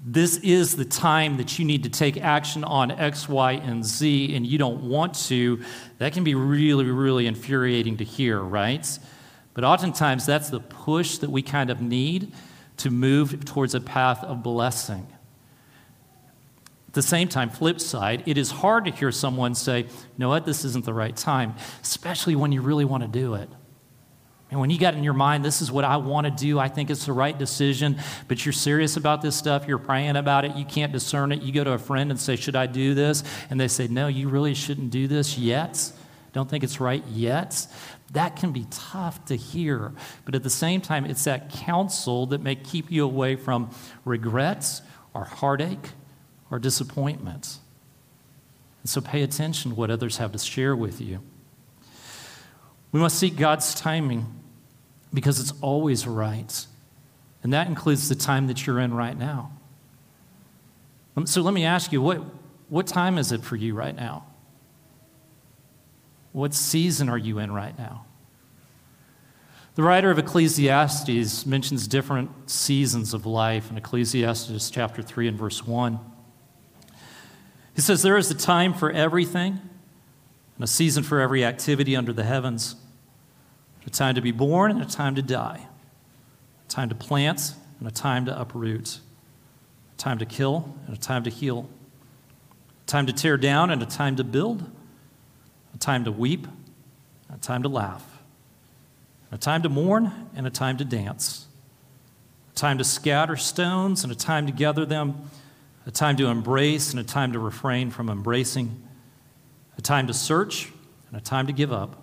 this 0.05 0.37
is 0.37 0.77
the 0.77 0.85
time 0.85 1.35
that 1.35 1.59
you 1.59 1.65
need 1.65 1.83
to 1.83 1.89
take 1.89 2.15
action 2.15 2.63
on 2.63 2.91
X, 2.91 3.27
Y, 3.27 3.51
and 3.51 3.83
Z, 3.83 4.33
and 4.33 4.47
you 4.47 4.57
don't 4.57 4.87
want 4.87 5.15
to, 5.27 5.61
that 5.97 6.13
can 6.13 6.23
be 6.23 6.33
really, 6.33 6.85
really 6.85 7.27
infuriating 7.27 7.97
to 7.97 8.05
hear, 8.05 8.39
right? 8.39 8.87
But 9.53 9.65
oftentimes, 9.65 10.25
that's 10.25 10.49
the 10.49 10.61
push 10.61 11.17
that 11.17 11.29
we 11.29 11.41
kind 11.41 11.69
of 11.69 11.81
need 11.81 12.31
to 12.77 12.89
move 12.89 13.43
towards 13.43 13.75
a 13.75 13.81
path 13.81 14.23
of 14.23 14.43
blessing 14.43 15.07
the 16.95 17.01
same 17.01 17.27
time, 17.27 17.49
flip 17.49 17.79
side, 17.79 18.23
it 18.25 18.38
is 18.38 18.49
hard 18.49 18.86
to 18.86 18.91
hear 18.91 19.12
someone 19.12 19.53
say, 19.53 19.81
you 19.81 19.89
know 20.17 20.29
what, 20.29 20.45
this 20.45 20.65
isn't 20.65 20.86
the 20.86 20.93
right 20.93 21.15
time, 21.15 21.53
especially 21.84 22.36
when 22.36 22.51
you 22.51 22.62
really 22.62 22.86
want 22.86 23.03
to 23.03 23.08
do 23.08 23.36
it. 23.36 23.49
And 24.51 24.60
when 24.60 24.69
you 24.69 24.79
got 24.79 24.93
in 24.93 25.03
your 25.03 25.13
mind, 25.13 25.43
this 25.43 25.62
is 25.62 25.71
what 25.71 25.84
I 25.84 25.97
want 25.97 26.25
to 26.25 26.31
do, 26.31 26.58
I 26.58 26.69
think 26.69 26.89
it's 26.89 27.05
the 27.05 27.13
right 27.13 27.38
decision, 27.38 27.97
but 28.27 28.45
you're 28.45 28.53
serious 28.53 28.95
about 28.95 29.21
this 29.21 29.36
stuff, 29.36 29.67
you're 29.67 29.77
praying 29.77 30.15
about 30.15 30.45
it, 30.45 30.55
you 30.55 30.65
can't 30.65 30.91
discern 30.91 31.31
it, 31.31 31.41
you 31.41 31.51
go 31.51 31.63
to 31.63 31.73
a 31.73 31.77
friend 31.77 32.12
and 32.12 32.19
say, 32.19 32.36
Should 32.36 32.55
I 32.55 32.67
do 32.67 32.93
this? 32.93 33.23
And 33.49 33.60
they 33.60 33.67
say, 33.67 33.88
No, 33.88 34.08
you 34.08 34.29
really 34.29 34.53
shouldn't 34.53 34.91
do 34.91 35.08
this 35.08 35.38
yet. 35.38 35.91
Don't 36.31 36.49
think 36.49 36.63
it's 36.63 36.79
right 36.79 37.03
yet. 37.08 37.67
That 38.12 38.36
can 38.36 38.51
be 38.51 38.67
tough 38.69 39.25
to 39.25 39.36
hear. 39.36 39.93
But 40.25 40.36
at 40.36 40.43
the 40.43 40.49
same 40.49 40.81
time, 40.81 41.05
it's 41.05 41.23
that 41.23 41.49
counsel 41.49 42.25
that 42.27 42.41
may 42.41 42.55
keep 42.55 42.91
you 42.91 43.03
away 43.03 43.36
from 43.36 43.71
regrets 44.03 44.81
or 45.13 45.23
heartache 45.23 45.89
or 46.51 46.60
disappointments. 46.60 47.60
And 48.81 48.89
so 48.89 49.01
pay 49.01 49.23
attention 49.23 49.71
to 49.71 49.77
what 49.77 49.89
others 49.89 50.17
have 50.17 50.31
to 50.31 50.38
share 50.38 50.75
with 50.75 51.01
you. 51.01 51.21
We 52.91 52.99
must 52.99 53.17
seek 53.17 53.36
God's 53.36 53.73
timing 53.73 54.25
because 55.13 55.39
it's 55.39 55.53
always 55.62 56.05
right. 56.05 56.65
And 57.43 57.53
that 57.53 57.67
includes 57.67 58.10
the 58.10 58.15
time 58.15 58.47
that 58.47 58.65
you're 58.65 58.79
in 58.79 58.93
right 58.93 59.17
now. 59.17 59.51
So 61.25 61.41
let 61.41 61.53
me 61.53 61.65
ask 61.65 61.91
you 61.91 62.01
what, 62.01 62.21
what 62.69 62.88
time 62.88 63.17
is 63.17 63.31
it 63.31 63.41
for 63.41 63.55
you 63.55 63.73
right 63.73 63.95
now? 63.95 64.25
What 66.31 66.53
season 66.53 67.08
are 67.08 67.17
you 67.17 67.39
in 67.39 67.51
right 67.51 67.77
now? 67.77 68.05
The 69.75 69.84
writer 69.84 70.10
of 70.10 70.19
Ecclesiastes 70.19 71.45
mentions 71.45 71.88
different 71.88 72.49
seasons 72.49 73.13
of 73.13 73.25
life 73.25 73.69
in 73.71 73.77
Ecclesiastes 73.77 74.69
chapter 74.69 75.01
3 75.01 75.29
and 75.29 75.38
verse 75.38 75.65
1. 75.65 75.99
He 77.75 77.81
says, 77.81 78.01
There 78.01 78.17
is 78.17 78.31
a 78.31 78.35
time 78.35 78.73
for 78.73 78.89
everything 78.89 79.59
and 80.55 80.63
a 80.63 80.67
season 80.67 81.03
for 81.03 81.19
every 81.19 81.43
activity 81.43 81.95
under 81.95 82.13
the 82.13 82.23
heavens, 82.23 82.75
a 83.85 83.89
time 83.89 84.15
to 84.15 84.21
be 84.21 84.31
born 84.31 84.71
and 84.71 84.81
a 84.81 84.85
time 84.85 85.15
to 85.15 85.21
die, 85.21 85.67
a 86.65 86.71
time 86.71 86.89
to 86.89 86.95
plant 86.95 87.53
and 87.79 87.88
a 87.88 87.91
time 87.91 88.25
to 88.25 88.39
uproot, 88.39 88.99
a 89.93 89.97
time 89.97 90.17
to 90.17 90.25
kill 90.25 90.73
and 90.88 90.95
a 90.95 90.99
time 90.99 91.23
to 91.23 91.29
heal, 91.29 91.69
a 92.83 92.88
time 92.88 93.05
to 93.05 93.13
tear 93.13 93.38
down 93.38 93.69
and 93.69 93.83
a 93.83 93.85
time 93.85 94.15
to 94.15 94.23
build, 94.23 94.63
a 95.73 95.77
time 95.77 96.05
to 96.05 96.11
weep, 96.11 96.47
and 97.27 97.38
a 97.38 97.41
time 97.41 97.61
to 97.61 97.69
laugh, 97.69 98.21
a 99.31 99.38
time 99.38 99.61
to 99.61 99.69
mourn 99.69 100.29
and 100.33 100.47
a 100.47 100.49
time 100.49 100.77
to 100.77 100.85
dance, 100.85 101.47
a 102.53 102.55
time 102.55 102.77
to 102.77 102.85
scatter 102.85 103.35
stones 103.35 104.03
and 104.03 104.13
a 104.13 104.15
time 104.15 104.45
to 104.45 104.53
gather 104.53 104.85
them 104.85 105.29
a 105.86 105.91
time 105.91 106.15
to 106.17 106.28
embrace 106.28 106.91
and 106.91 107.00
a 107.00 107.04
time 107.04 107.34
to 107.34 107.39
refrain 107.39 107.91
from 107.91 108.10
embracing, 108.10 108.82
a 109.78 109.82
time 109.82 110.08
to 110.08 110.13
search 110.13 110.71
and 111.10 111.17
a 111.17 111.21
time 111.21 111.48
to 111.48 111.54
give 111.54 111.71
up, 111.71 112.02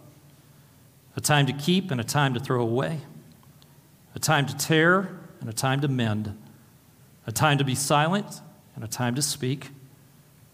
a 1.17 1.21
time 1.21 1.47
to 1.47 1.53
keep 1.53 1.91
and 1.91 2.01
a 2.01 2.05
time 2.05 2.35
to 2.35 2.41
throw 2.41 2.63
away, 2.63 3.01
a 4.15 4.19
time 4.19 4.47
to 4.47 4.57
tear 4.57 5.19
and 5.41 5.49
a 5.49 5.53
time 5.53 5.81
to 5.81 5.89
mend, 5.89 6.39
a 7.27 7.33
time 7.33 7.59
to 7.59 7.65
be 7.65 7.75
silent 7.75 8.41
and 8.75 8.85
a 8.85 8.89
time 8.89 9.15
to 9.15 9.23
speak, 9.23 9.71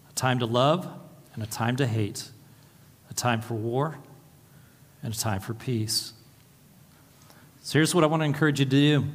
a 0.09 0.13
time 0.13 0.39
to 0.39 0.45
love 0.45 0.91
and 1.33 1.43
a 1.43 1.47
time 1.47 1.75
to 1.75 1.85
hate, 1.85 2.29
a 3.09 3.13
time 3.13 3.41
for 3.41 3.53
war 3.53 3.97
and 5.03 5.13
a 5.13 5.17
time 5.17 5.39
for 5.39 5.53
peace. 5.53 6.13
So 7.61 7.77
here's 7.77 7.93
what 7.93 8.03
I 8.03 8.07
want 8.07 8.21
to 8.21 8.25
encourage 8.25 8.59
you 8.59 8.65
to 8.65 8.71
do 8.71 9.05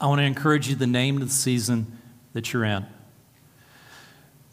I 0.00 0.08
want 0.08 0.18
to 0.18 0.24
encourage 0.24 0.68
you 0.68 0.74
to 0.74 0.86
name 0.86 1.20
the 1.20 1.28
season 1.28 1.98
that 2.32 2.52
you're 2.52 2.64
in. 2.64 2.84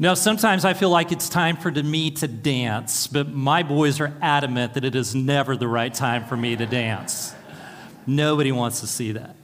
Now, 0.02 0.16
sometimes 0.16 0.66
I 0.66 0.74
feel 0.74 0.90
like 0.90 1.12
it's 1.12 1.30
time 1.30 1.58
for 1.58 1.70
me 1.70 2.10
to 2.10 2.28
dance, 2.28 3.06
but 3.06 3.32
my 3.32 3.62
boys 3.62 4.00
are 4.00 4.12
adamant 4.20 4.74
that 4.74 4.84
it 4.84 4.96
is 4.96 5.14
never 5.14 5.56
the 5.56 5.68
right 5.68 5.94
time 5.94 6.26
for 6.26 6.36
me 6.36 6.56
to 6.56 6.66
dance. 6.66 7.36
Nobody 8.08 8.52
wants 8.52 8.80
to 8.80 8.88
see 8.88 9.12
that. 9.12 9.36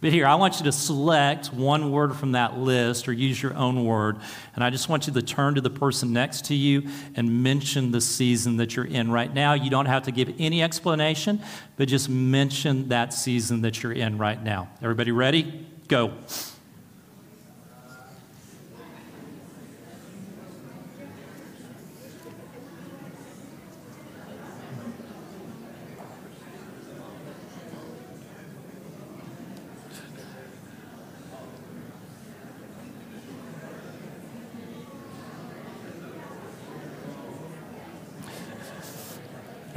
But 0.00 0.12
here, 0.12 0.24
I 0.24 0.36
want 0.36 0.60
you 0.60 0.64
to 0.66 0.70
select 0.70 1.52
one 1.52 1.90
word 1.90 2.14
from 2.14 2.30
that 2.32 2.58
list 2.58 3.08
or 3.08 3.12
use 3.12 3.42
your 3.42 3.54
own 3.54 3.84
word. 3.84 4.18
And 4.54 4.62
I 4.62 4.70
just 4.70 4.88
want 4.88 5.08
you 5.08 5.12
to 5.14 5.22
turn 5.22 5.56
to 5.56 5.60
the 5.60 5.68
person 5.68 6.12
next 6.12 6.44
to 6.44 6.54
you 6.54 6.88
and 7.16 7.42
mention 7.42 7.90
the 7.90 8.00
season 8.00 8.58
that 8.58 8.76
you're 8.76 8.84
in 8.84 9.10
right 9.10 9.34
now. 9.34 9.54
You 9.54 9.68
don't 9.68 9.86
have 9.86 10.04
to 10.04 10.12
give 10.12 10.32
any 10.38 10.62
explanation, 10.62 11.42
but 11.76 11.88
just 11.88 12.08
mention 12.08 12.90
that 12.90 13.12
season 13.12 13.62
that 13.62 13.82
you're 13.82 13.90
in 13.90 14.16
right 14.16 14.40
now. 14.40 14.68
Everybody 14.80 15.10
ready? 15.10 15.66
Go. 15.88 16.12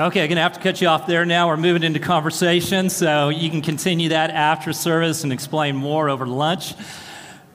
Okay, 0.02 0.24
I'm 0.24 0.30
going 0.30 0.38
to 0.38 0.42
have 0.42 0.54
to 0.54 0.60
cut 0.60 0.82
you 0.82 0.88
off 0.88 1.06
there 1.06 1.26
now. 1.26 1.48
We're 1.48 1.58
moving 1.58 1.84
into 1.84 2.00
conversation, 2.00 2.90
so 2.90 3.30
you 3.30 3.52
can 3.52 3.62
continue 3.62 4.10
that 4.10 4.32
after 4.32 4.74
service 4.74 5.24
and 5.24 5.32
explain 5.32 5.76
more 5.76 6.10
over 6.10 6.26
lunch. 6.26 6.74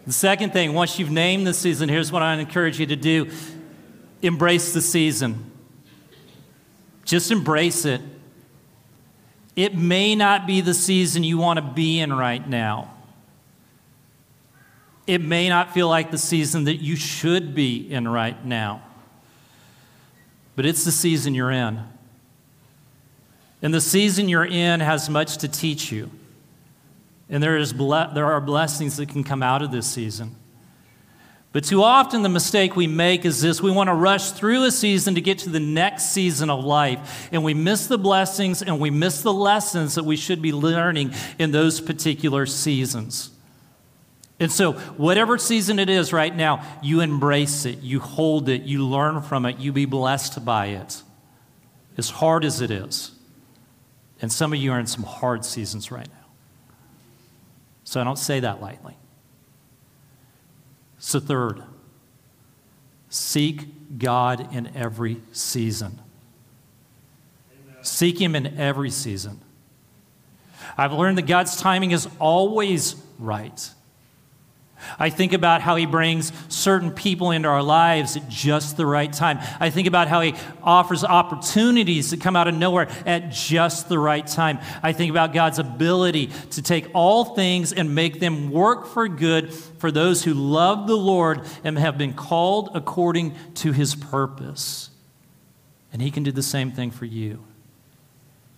The 0.06 0.12
second 0.12 0.52
thing, 0.52 0.72
once 0.72 0.96
you've 0.96 1.10
named 1.10 1.44
the 1.44 1.52
season, 1.52 1.88
here's 1.88 2.12
what 2.12 2.22
I 2.22 2.34
encourage 2.34 2.78
you 2.78 2.86
to 2.86 2.94
do 2.94 3.32
embrace 4.22 4.72
the 4.72 4.80
season. 4.80 5.50
Just 7.04 7.32
embrace 7.32 7.84
it. 7.84 8.00
It 9.56 9.74
may 9.76 10.14
not 10.14 10.46
be 10.46 10.60
the 10.60 10.74
season 10.74 11.24
you 11.24 11.38
want 11.38 11.56
to 11.56 11.64
be 11.64 11.98
in 11.98 12.12
right 12.12 12.48
now. 12.48 12.94
It 15.08 15.20
may 15.20 15.48
not 15.48 15.74
feel 15.74 15.88
like 15.88 16.12
the 16.12 16.18
season 16.18 16.62
that 16.64 16.76
you 16.76 16.94
should 16.94 17.56
be 17.56 17.90
in 17.90 18.06
right 18.06 18.44
now. 18.44 18.84
But 20.54 20.64
it's 20.64 20.84
the 20.84 20.92
season 20.92 21.34
you're 21.34 21.50
in. 21.50 21.95
And 23.62 23.72
the 23.72 23.80
season 23.80 24.28
you're 24.28 24.44
in 24.44 24.80
has 24.80 25.08
much 25.08 25.38
to 25.38 25.48
teach 25.48 25.90
you. 25.90 26.10
And 27.28 27.42
there, 27.42 27.56
is 27.56 27.72
ble- 27.72 28.12
there 28.14 28.26
are 28.26 28.40
blessings 28.40 28.96
that 28.98 29.08
can 29.08 29.24
come 29.24 29.42
out 29.42 29.62
of 29.62 29.72
this 29.72 29.86
season. 29.86 30.36
But 31.56 31.64
too 31.64 31.82
often, 31.82 32.22
the 32.22 32.28
mistake 32.28 32.76
we 32.76 32.86
make 32.86 33.24
is 33.24 33.40
this 33.40 33.62
we 33.62 33.70
want 33.70 33.88
to 33.88 33.94
rush 33.94 34.32
through 34.32 34.64
a 34.64 34.70
season 34.70 35.14
to 35.14 35.22
get 35.22 35.38
to 35.38 35.48
the 35.48 35.58
next 35.58 36.12
season 36.12 36.50
of 36.50 36.62
life, 36.62 37.30
and 37.32 37.42
we 37.42 37.54
miss 37.54 37.86
the 37.86 37.96
blessings 37.96 38.60
and 38.60 38.78
we 38.78 38.90
miss 38.90 39.22
the 39.22 39.32
lessons 39.32 39.94
that 39.94 40.04
we 40.04 40.16
should 40.16 40.42
be 40.42 40.52
learning 40.52 41.14
in 41.38 41.52
those 41.52 41.80
particular 41.80 42.44
seasons. 42.44 43.30
And 44.38 44.52
so, 44.52 44.72
whatever 44.72 45.38
season 45.38 45.78
it 45.78 45.88
is 45.88 46.12
right 46.12 46.36
now, 46.36 46.62
you 46.82 47.00
embrace 47.00 47.64
it, 47.64 47.78
you 47.78 48.00
hold 48.00 48.50
it, 48.50 48.64
you 48.64 48.86
learn 48.86 49.22
from 49.22 49.46
it, 49.46 49.56
you 49.56 49.72
be 49.72 49.86
blessed 49.86 50.44
by 50.44 50.66
it, 50.66 51.02
as 51.96 52.10
hard 52.10 52.44
as 52.44 52.60
it 52.60 52.70
is. 52.70 53.15
And 54.20 54.32
some 54.32 54.52
of 54.52 54.58
you 54.58 54.72
are 54.72 54.80
in 54.80 54.86
some 54.86 55.04
hard 55.04 55.44
seasons 55.44 55.90
right 55.90 56.08
now. 56.08 56.26
So, 57.84 58.00
I 58.00 58.04
don't 58.04 58.18
say 58.18 58.40
that 58.40 58.60
lightly. 58.60 58.96
So, 60.98 61.20
third, 61.20 61.62
seek 63.10 63.98
God 63.98 64.52
in 64.54 64.74
every 64.74 65.18
season. 65.32 66.00
Amen. 67.52 67.84
Seek 67.84 68.20
Him 68.20 68.34
in 68.34 68.58
every 68.58 68.90
season. 68.90 69.40
I've 70.76 70.92
learned 70.92 71.18
that 71.18 71.26
God's 71.26 71.56
timing 71.60 71.92
is 71.92 72.08
always 72.18 72.96
right. 73.18 73.70
I 74.98 75.10
think 75.10 75.32
about 75.32 75.62
how 75.62 75.76
He 75.76 75.86
brings 75.86 76.32
certain 76.48 76.90
people 76.90 77.30
into 77.30 77.48
our 77.48 77.62
lives 77.62 78.16
at 78.16 78.28
just 78.28 78.76
the 78.76 78.86
right 78.86 79.12
time. 79.12 79.38
I 79.58 79.70
think 79.70 79.88
about 79.88 80.08
how 80.08 80.20
He 80.20 80.34
offers 80.62 81.04
opportunities 81.04 82.10
that 82.10 82.20
come 82.20 82.36
out 82.36 82.48
of 82.48 82.54
nowhere 82.54 82.88
at 83.04 83.30
just 83.30 83.88
the 83.88 83.98
right 83.98 84.26
time. 84.26 84.58
I 84.82 84.92
think 84.92 85.10
about 85.10 85.32
God's 85.32 85.58
ability 85.58 86.28
to 86.50 86.62
take 86.62 86.88
all 86.94 87.24
things 87.24 87.72
and 87.72 87.94
make 87.94 88.20
them 88.20 88.50
work 88.50 88.86
for 88.86 89.08
good 89.08 89.52
for 89.52 89.90
those 89.90 90.24
who 90.24 90.34
love 90.34 90.86
the 90.86 90.96
Lord 90.96 91.42
and 91.64 91.78
have 91.78 91.96
been 91.98 92.12
called 92.12 92.70
according 92.74 93.34
to 93.56 93.72
His 93.72 93.94
purpose. 93.94 94.90
And 95.92 96.02
He 96.02 96.10
can 96.10 96.22
do 96.22 96.32
the 96.32 96.42
same 96.42 96.72
thing 96.72 96.90
for 96.90 97.06
you. 97.06 97.45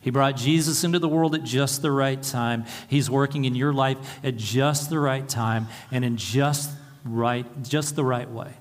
He 0.01 0.11
brought 0.11 0.37
Jesus 0.37 0.85
into 0.85 0.99
the 0.99 1.09
world 1.09 1.35
at 1.35 1.43
just 1.43 1.83
the 1.83 1.91
right 1.91 2.23
time. 2.23 2.65
He's 2.89 3.11
working 3.11 3.45
in 3.45 3.55
your 3.55 3.73
life 3.73 3.99
at 4.23 4.37
just 4.37 4.91
the 4.91 4.99
right 4.99 5.29
time 5.29 5.67
and 5.91 6.05
in 6.05 6.17
just 6.17 6.71
right 7.05 7.47
just 7.63 7.97
the 7.97 8.05
right 8.05 8.31
way. 8.31 8.53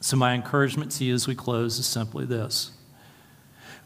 So 0.00 0.16
my 0.16 0.34
encouragement 0.34 0.90
to 0.92 1.04
you 1.04 1.14
as 1.14 1.28
we 1.28 1.34
close 1.34 1.78
is 1.78 1.86
simply 1.86 2.24
this. 2.24 2.72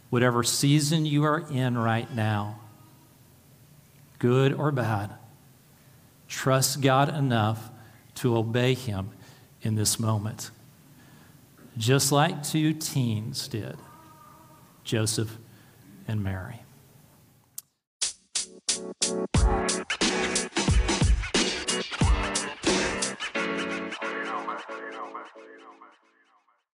Whatever 0.09 0.43
season 0.43 1.05
you 1.05 1.25
are 1.25 1.41
in 1.51 1.77
right 1.77 2.11
now, 2.15 2.61
good 4.19 4.55
or 4.55 4.73
bad, 4.73 5.13
trust 6.27 6.81
God 6.81 7.15
enough 7.15 7.71
to 8.17 8.37
obey 8.37 8.73
him 8.73 9.11
in 9.61 9.75
this 9.75 10.01
moment. 10.01 10.51
Just 11.77 12.13
like 12.13 12.43
two 12.43 12.73
teens 12.73 13.47
did. 13.49 13.77
Joseph 14.85 15.37
and 16.09 16.23
Mary. 16.23 16.63